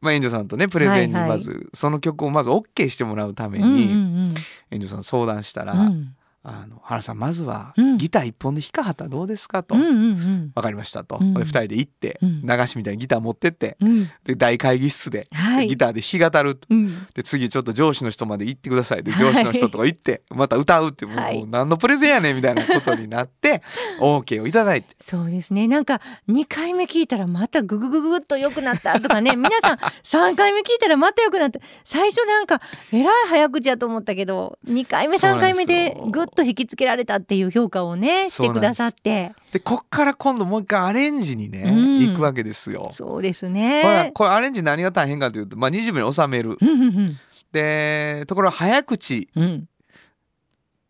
[0.00, 1.30] まあ、エンジョさんとねプレゼンにはいはい。
[1.30, 4.34] まず、その曲をまず OK してもらうためうんうんに、うん。
[4.70, 6.14] エンジョさん相談したら「うん
[6.46, 7.96] あの原さんまずはうん。
[7.96, 9.74] ギター一本で弾かはったらどうですか?」と。
[9.74, 10.50] うんうんうん。
[10.54, 11.34] 分かりましたと、うん。
[11.34, 12.42] で2人で行って、うん。
[12.46, 14.10] 流しみたいにギター持ってってうん。
[14.24, 17.06] で大会議室でははいギターで弾き語るうん。
[17.14, 19.32] で次ちょっと上司の人まで行ってくださいではい。
[19.32, 21.38] 上司の人とか行ってまた歌うってもう,、はい。
[21.38, 23.62] もう何のプレゼンやねんみたいなことになって
[24.00, 24.94] OK をいただいて。
[24.98, 25.66] そうですね。
[25.66, 29.34] なんか2回目聞いたらまたググググっと良くなったとかね。
[29.36, 31.60] 皆さん3回目聞いたらまた良くなった。
[31.84, 32.60] 最初なんか
[32.92, 35.66] えらい早口やと思ったけど2回目3そうなんですよ。
[35.66, 42.90] 回目でぐっと引きつけられたっていう評価をねしてくださってでこっから今度もう一回アレンジにね、うん行くわけですよ。
[42.92, 44.10] そうですほらね。
[44.14, 47.16] これアレンジ何が大変かというと、まあ、20秒に収めるうんうん
[47.52, 49.68] でところが早口うんうん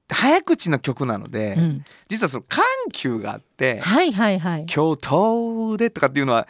[0.08, 6.46] 早口の曲なので、うん実はその緩急があってはいはいはい「京都で」とかっていうのは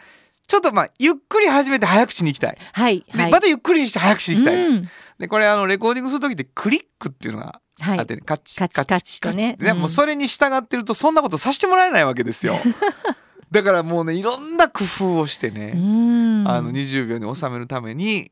[0.47, 2.57] ちょっとまあゆっくり始めて早口に行きたい。
[2.73, 3.25] はいはい。
[3.25, 4.55] でまたゆっくりにして早口に行きたい。
[4.67, 7.97] うんでこれあのレコーディングする時ってクリックっていうのがはい。
[7.97, 9.53] カチカチカチとね。
[9.53, 12.55] カチってうんもうそれに従ってるとそんなことさせてもらえないわけですよ。
[13.51, 16.47] だからもうねいろんな工夫をしてね、うん。
[16.47, 18.31] あの20秒に収めるために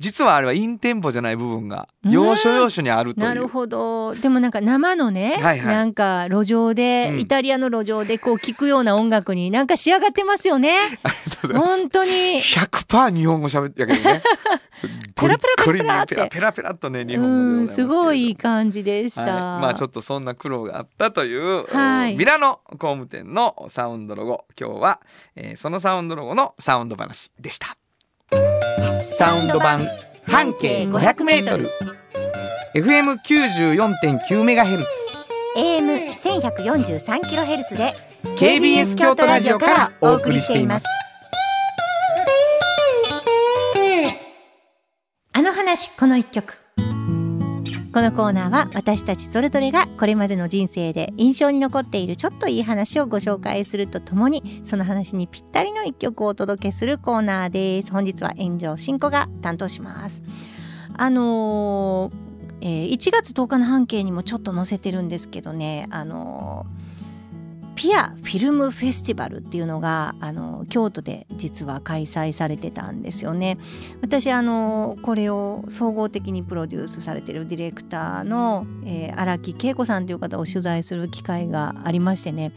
[0.00, 2.10] 実はあれはインテンポじゃない部分がうん。
[2.10, 3.24] 要所要所にあるという。
[3.26, 4.14] なるほど。
[4.14, 5.74] でもなんか生のね、はいはい。
[5.74, 7.20] なんか路上で、うん。
[7.20, 10.78] イタリアの路上でこう聴くような音楽になんか仕上がってますよね。
[11.04, 11.80] ありがとうございます。
[11.80, 12.10] 本当に。
[12.40, 14.22] 100%日本語喋ってやけどね。
[15.14, 19.30] ペラペラペラペラペラペラとね日本語すごいいい感じでした、はい、
[19.62, 22.16] まあちょっとそんな苦労があったという、はい。
[22.16, 24.46] ミラノ工務店のサウンドロゴ。
[24.58, 25.00] 今日は、
[25.36, 27.76] えーそのサウンドロゴのサウンド話でした
[29.02, 29.88] サウンド版
[30.26, 31.68] 半径 500m
[32.74, 34.90] FM94.9 メガヘルツ。
[35.56, 37.94] AM 千百四十三キロヘルツで
[38.36, 40.86] KBS 京都ラジオからお送りしています。
[45.32, 46.54] あの話この一曲
[47.92, 57.90] このコーナーは私たちそれぞれがこれまでの人生で印象に残っているちょっといい話をご紹介するとともにその話にぴったりの一曲をお届けするコーナーです。
[57.90, 60.22] 本日は炎上進行が担当します。
[60.96, 62.12] あのー
[62.60, 65.86] えー1月10日の半径にもちょっと載せてるんですけどね。
[65.90, 66.89] あのー
[67.80, 73.56] ピアフィルムフェスティバルっていうのがあの京都で実は開催されてたんですよね。
[74.02, 82.52] 私あのこれを総合的にプロデュースされてるディレクターのえー荒、木恵子さんという方を取材する機会がありましてね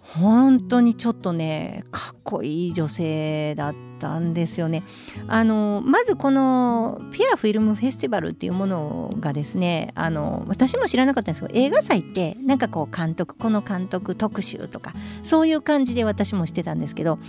[0.00, 4.82] 本当にちょっとねかっこいい女性だったんですよね。
[5.28, 14.92] あのまずこのピアフィルムフェスティバルっていうものがですねあの私も知らなかったんですけど映画祭ってなんかこう監督この監督特集とか
[15.22, 17.20] そういう感じで私もしてたんですけど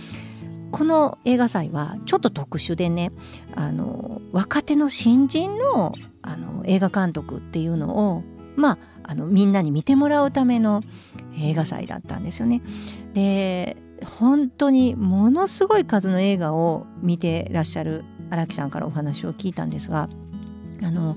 [0.72, 3.12] この映画祭はちょっと特殊でね
[3.54, 8.24] あの若手の新人のあの映画監督っていうのを
[8.56, 10.80] まああのみんなに見てもらうための
[11.38, 12.62] 映画祭だったんですよね。
[13.12, 20.08] で本当にものすごい数の映画を見てらっしゃる荒木さんからお話を聞いたんですが
[20.82, 21.16] あの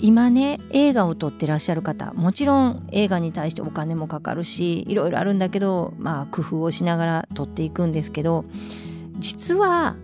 [0.00, 8.44] 今ね映画を撮ってらっしゃる方もちろん映画に対してお金もかかるしいろいろあるんだけどまあ工夫をしながら撮っていくんですけど
[9.18, 9.96] 実は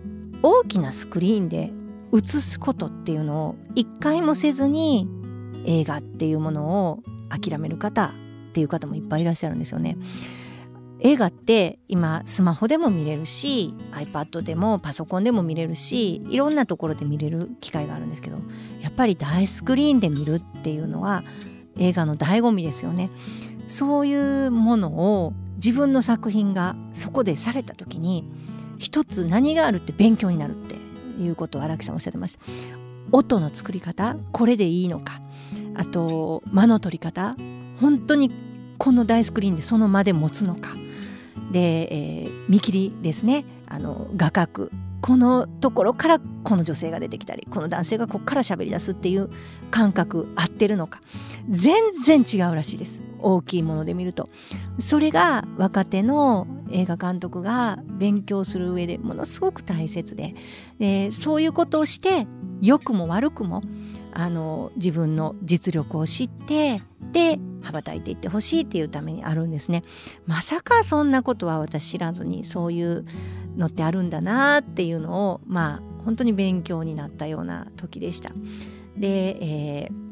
[0.43, 1.71] 大きなスクリーンで
[2.13, 5.07] 映すことっていうのを一回もせずに
[5.65, 8.11] 映画っていうものを諦める方っ
[8.53, 9.97] ていう方もいっぱいいらっしゃるんですよね。
[11.03, 18.37] 映画って今スマホでも見れるし iPad でもパソコンでも見れるしいろんなところで見れる機会があるんですけど
[18.81, 21.23] やっぱり大スクリーンで見るっていうのは
[21.77, 23.09] 映画の醍醐味ですよね。
[23.67, 24.89] そういうもの
[25.23, 28.25] を自分の作品がそこでされた時に
[28.77, 30.75] 一つ何があるって勉強になるって
[31.21, 32.39] いうことを荒木さんおっしゃってました。
[33.11, 35.21] 音の作り方これでいいのか
[35.75, 37.35] あと間の取り方
[37.79, 38.31] 本当に
[38.77, 40.75] この大スクリーンでその間で持つのか
[41.51, 43.45] で、えー見切りですね。
[43.67, 44.69] あの画角。
[45.01, 49.31] このところからこの女性が出てきたりこの男性がここから喋り出すっていう
[49.71, 51.01] 感覚合ってるのか。
[51.49, 51.73] 全
[52.05, 53.01] 然違うらしいです。
[53.19, 54.27] 大きいもので見ると。
[54.79, 60.35] それが若手の映画監督が勉強する上でものすごく大切で。
[60.77, 62.27] でそういうことをして
[62.61, 63.63] 良くも悪くも
[64.13, 66.81] あの自分の実力を知って
[67.11, 69.83] で羽ばたいていってほしいっていうためにあるんですね。
[70.25, 73.05] まさかそんなことは私知らずにそういう
[73.55, 78.31] のってあるんだなっていうのをまあ本当に勉強になったような時でした。
[78.97, 80.11] で、えー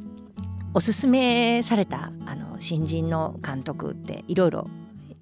[0.72, 4.68] おすすめされたあの新人の監督っていろいろ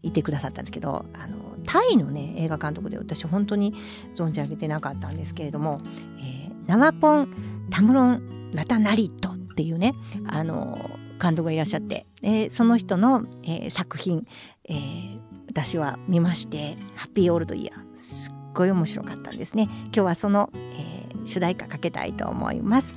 [0.03, 3.73] いてくださったんですけどあのタイのね映画監督で私本当に
[4.13, 5.79] 存じ上げてなかったんですけれども、
[6.19, 7.29] えーナワポン・
[7.69, 9.93] タムロン・ラタナリットっていうね
[10.27, 10.77] あの
[11.21, 14.25] 監督がいらっしゃって、えーその人の、えー作品、
[14.69, 19.63] えー私は見まして「ハッピーオールドイヤー」すっごい面白かったんですね。
[19.85, 20.97] 今日はその、えー
[21.27, 22.95] 主題歌かけたいと思います、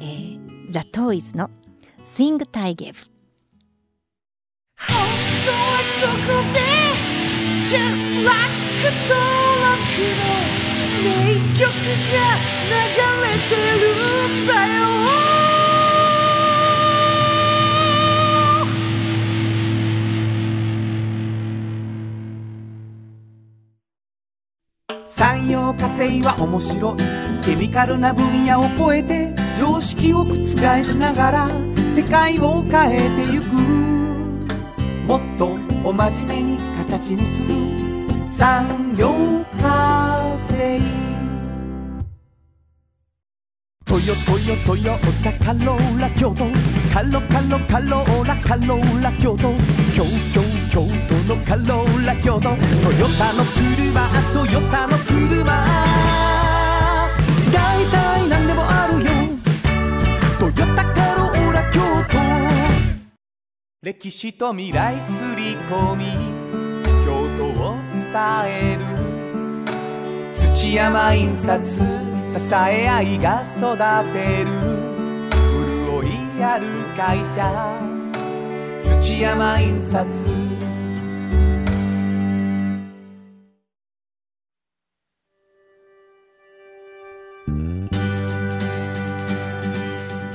[0.00, 1.50] えー、ザ・トーイズの
[2.04, 2.98] Sing タイゲブ
[4.78, 4.96] 本
[5.44, 6.60] 当はここで
[7.68, 8.32] Just like
[9.08, 9.18] 登
[9.60, 9.82] 録
[10.56, 10.61] の
[11.02, 11.62] 名曲
[12.12, 12.16] が
[12.68, 12.76] 流
[13.22, 13.84] れてる
[14.44, 14.82] んだよ
[25.06, 26.96] 産業化成は面白い。
[27.44, 30.34] ケミカルな分野を超えて常識を覆
[30.82, 31.48] しながら
[31.94, 33.52] 世界を変えてゆく。
[35.06, 37.54] もっとお真面目に形にする。
[38.24, 39.12] 産業
[39.60, 40.01] 化
[43.84, 46.46] トヨトヨトヨタカローラ京都
[46.92, 49.52] カロカロカローラカローラ京都
[49.94, 52.56] 京京京都のカローラ京都トヨ
[53.18, 55.44] タの車トヨタの車
[57.52, 59.10] 大体何でもあるよ
[60.40, 61.80] トヨタカローラ京
[62.10, 62.18] 都
[63.82, 66.06] 歴史と未来すり込み
[67.04, 68.10] 京都を伝
[68.46, 68.91] える
[70.62, 71.74] 土山印刷支
[72.54, 73.76] え合いが育
[74.12, 74.50] てる。
[75.90, 77.50] 潤いある会社。
[78.80, 80.06] 土山印刷。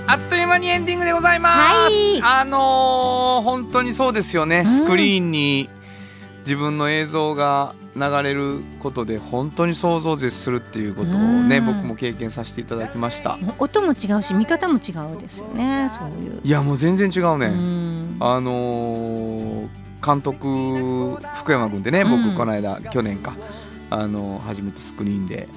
[0.07, 2.21] あっという間にエンディングでございます、はい。
[2.21, 4.67] あのー本当にそうですよね、ん。
[4.67, 5.69] スクリーンに
[6.47, 11.65] 自分の映像が流れることで本当に想像を絶するっていうことをねうん。
[11.65, 13.37] 僕も経験させていただきました。
[13.59, 16.39] 音も違うし見方も違うですよねそういう。
[16.41, 18.17] いやもう全然違うね、うん。
[18.21, 19.67] あのー
[20.05, 22.35] 監督福山君でね僕うん。
[22.35, 23.35] この間、去年か
[23.89, 25.49] あの初めてスクリーンで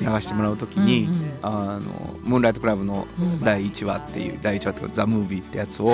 [0.00, 1.08] 流してもらう時に、
[1.42, 1.80] あの
[2.22, 3.40] ムーンライトクラブのうん。
[3.44, 5.92] 第1話っていう第1話っていうかザ・ムービーってやつを、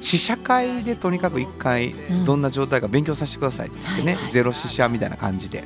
[0.00, 2.24] 試写会でとにかく1回ん。
[2.24, 5.64] どんな状態か勉強させてくださいって言ってね、ゼロ試写みたいな感じで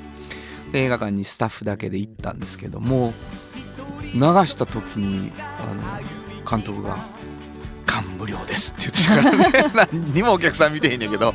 [0.73, 3.13] で映画館にスタッフだけで行ったんですけども
[4.15, 6.99] 流した時にあの監督が
[7.87, 9.71] 「感無量です」って言ってたからね。
[9.93, 11.35] 何にもお客さん見てへんねんけど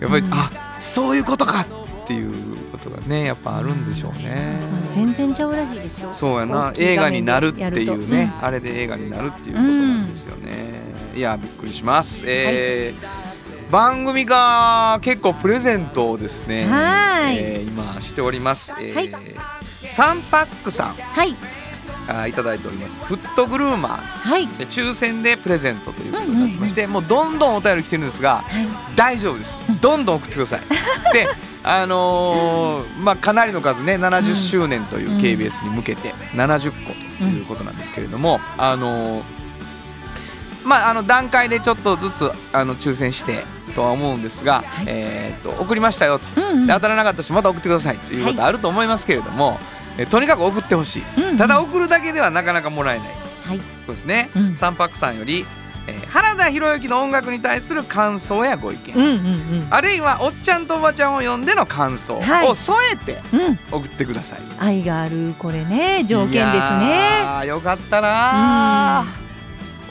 [0.00, 0.34] やっぱり、うん。
[0.34, 1.81] あそういうことかって
[2.12, 4.58] いうことがねやっぱあるんでしょうね。
[4.94, 6.72] 全然ちゃうらしいですよそうやな。
[6.76, 10.50] 映画になるっていうね、あれで映画になるっていうことなんですよね、
[11.14, 13.32] いやびっくりします、えー
[13.70, 17.36] 番組が結構プレゼントをですねはい。
[17.38, 19.10] えー今しております、えーはい。
[19.90, 20.92] サンパックさん。
[20.92, 21.34] はい
[22.08, 23.00] あいただいております。
[23.04, 23.96] フットグルーマー。
[24.02, 24.46] はい。
[24.48, 28.66] で抽選でプレゼントということになってまして、もうどんどんお便り来てるんですがはい。
[28.96, 29.58] 大丈夫です。
[29.80, 30.60] どんどん送ってください。
[31.12, 31.28] で
[31.64, 39.22] あのーまあかなりの数ね70周年という KBS に向けて70個ということなんですけれども、あのー
[40.64, 43.44] まああの段階でちょっとずつあの抽選して
[43.74, 44.84] とは思うんですが、はい。
[44.86, 46.26] えーっと送りましたよと。
[46.40, 46.66] うんうん。
[46.66, 49.60] で当たらなかったしまた送ってくださいということあると思いますけれども、
[49.98, 51.36] えとにかく送ってほしい、うんうん。
[51.38, 53.08] ただ送るだけではなかなかもらえない。
[53.46, 53.58] はい。
[53.58, 54.56] そうですね、うん。
[54.56, 55.44] 三泊さんより、
[55.86, 62.48] えー原田博之の音楽に対する感想やご意見、うんうんあるいはおっちゃんとおばちゃんを呼んでの感想はい。
[62.48, 63.40] を添えてうん。
[63.40, 66.40] うん送ってください、愛があるこれね条件ですい
[66.78, 69.22] ねやーよかったなー。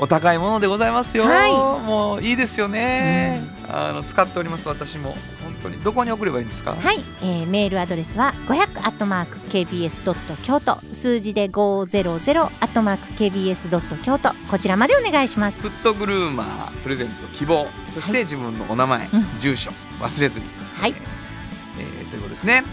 [0.01, 1.51] お高いものでございますよ、はい。
[1.51, 5.15] もういいですよね、あの使っております私も。
[5.43, 5.77] 本当に。
[5.83, 6.75] どこに送ればいいんですか？
[6.75, 10.79] はい、えー、メールアドレスは500アットマーク KBS ドット京都。
[10.93, 14.33] 数字で500アットマーク KBS ドット京都。
[14.49, 15.61] こちらまでお願いします。
[15.61, 17.67] フットグルーマープレゼント希望。
[17.93, 19.39] そして自分のお名前、うん。
[19.39, 20.45] 住所忘れずに。
[20.79, 20.95] はい。
[21.79, 22.63] えーということですね。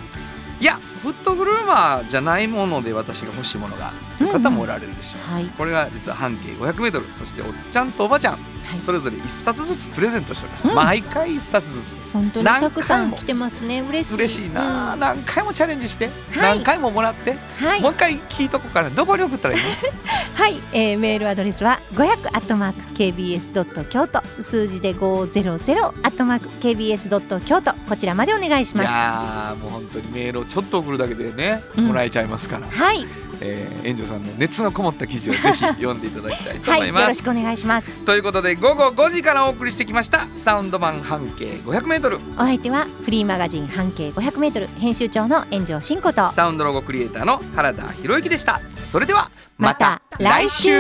[0.61, 5.47] いやフットグルーマーじゃないもので私が欲しいものがという方もおられるでしょう、はい。
[5.57, 8.43] これが実は半径 500m そしておっちゃんとおばちゃん、はい
[8.85, 10.75] それぞれ1冊ずつプレゼントしております、うん。
[10.75, 12.13] 毎回1冊ずつです。
[12.13, 13.81] 本当にたくさん来てますね。
[13.81, 14.15] 嬉しい。
[14.17, 15.01] 嬉しいな、うん。
[15.01, 16.57] 何回もチャレンジして、はい。
[16.57, 17.81] 何回ももらって、はい。
[17.81, 19.69] もう一回聞いとこうからどこに送ったらいいの？
[20.35, 24.23] はい、えー、メールアドレスは500アットマーク KBS ドット京都。
[24.41, 27.75] 数字で500アットマーク KBS ドット京都。
[27.89, 28.87] こちらまでお願いしいます。
[28.87, 31.87] やーもう本当にメールをちょっと送るだけでね、うん。
[31.89, 33.07] もらえちゃいますから、はい
[33.41, 38.05] えー、援助さんの熱のこもった記事をぜひ読んでいただきたいとはい思います、よろしくお願いします。
[38.05, 48.61] ということで午後5時からお送りしてきましたサウンド版半径 500m お相手はフリーマガジン半径500メートル編集長の炎上真子とサウンドロゴクリエイターの原田博之でした。
[48.85, 50.71] それではままたた来週。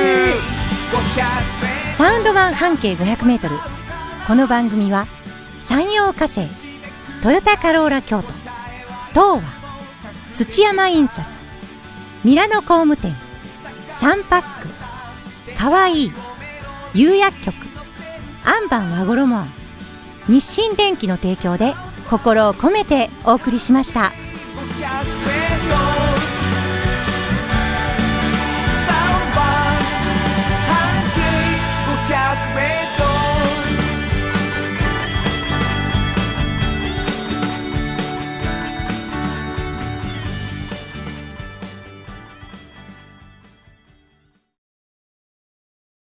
[1.95, 3.55] サウンド版半径500メートル。
[4.29, 5.07] この番組は
[5.59, 6.47] 山陽火星
[7.23, 8.29] トヨタカローラ京都
[9.09, 9.43] 東和
[10.35, 11.38] 土山印刷
[12.29, 13.17] ミラノ工務店
[13.93, 14.43] 3パッ
[15.51, 16.13] クかわいい
[16.93, 17.55] 釉薬局
[18.45, 19.51] アンバン和衣庵
[20.29, 21.73] 日清電機の提供で
[22.11, 24.13] 心を込めてお送りしました。「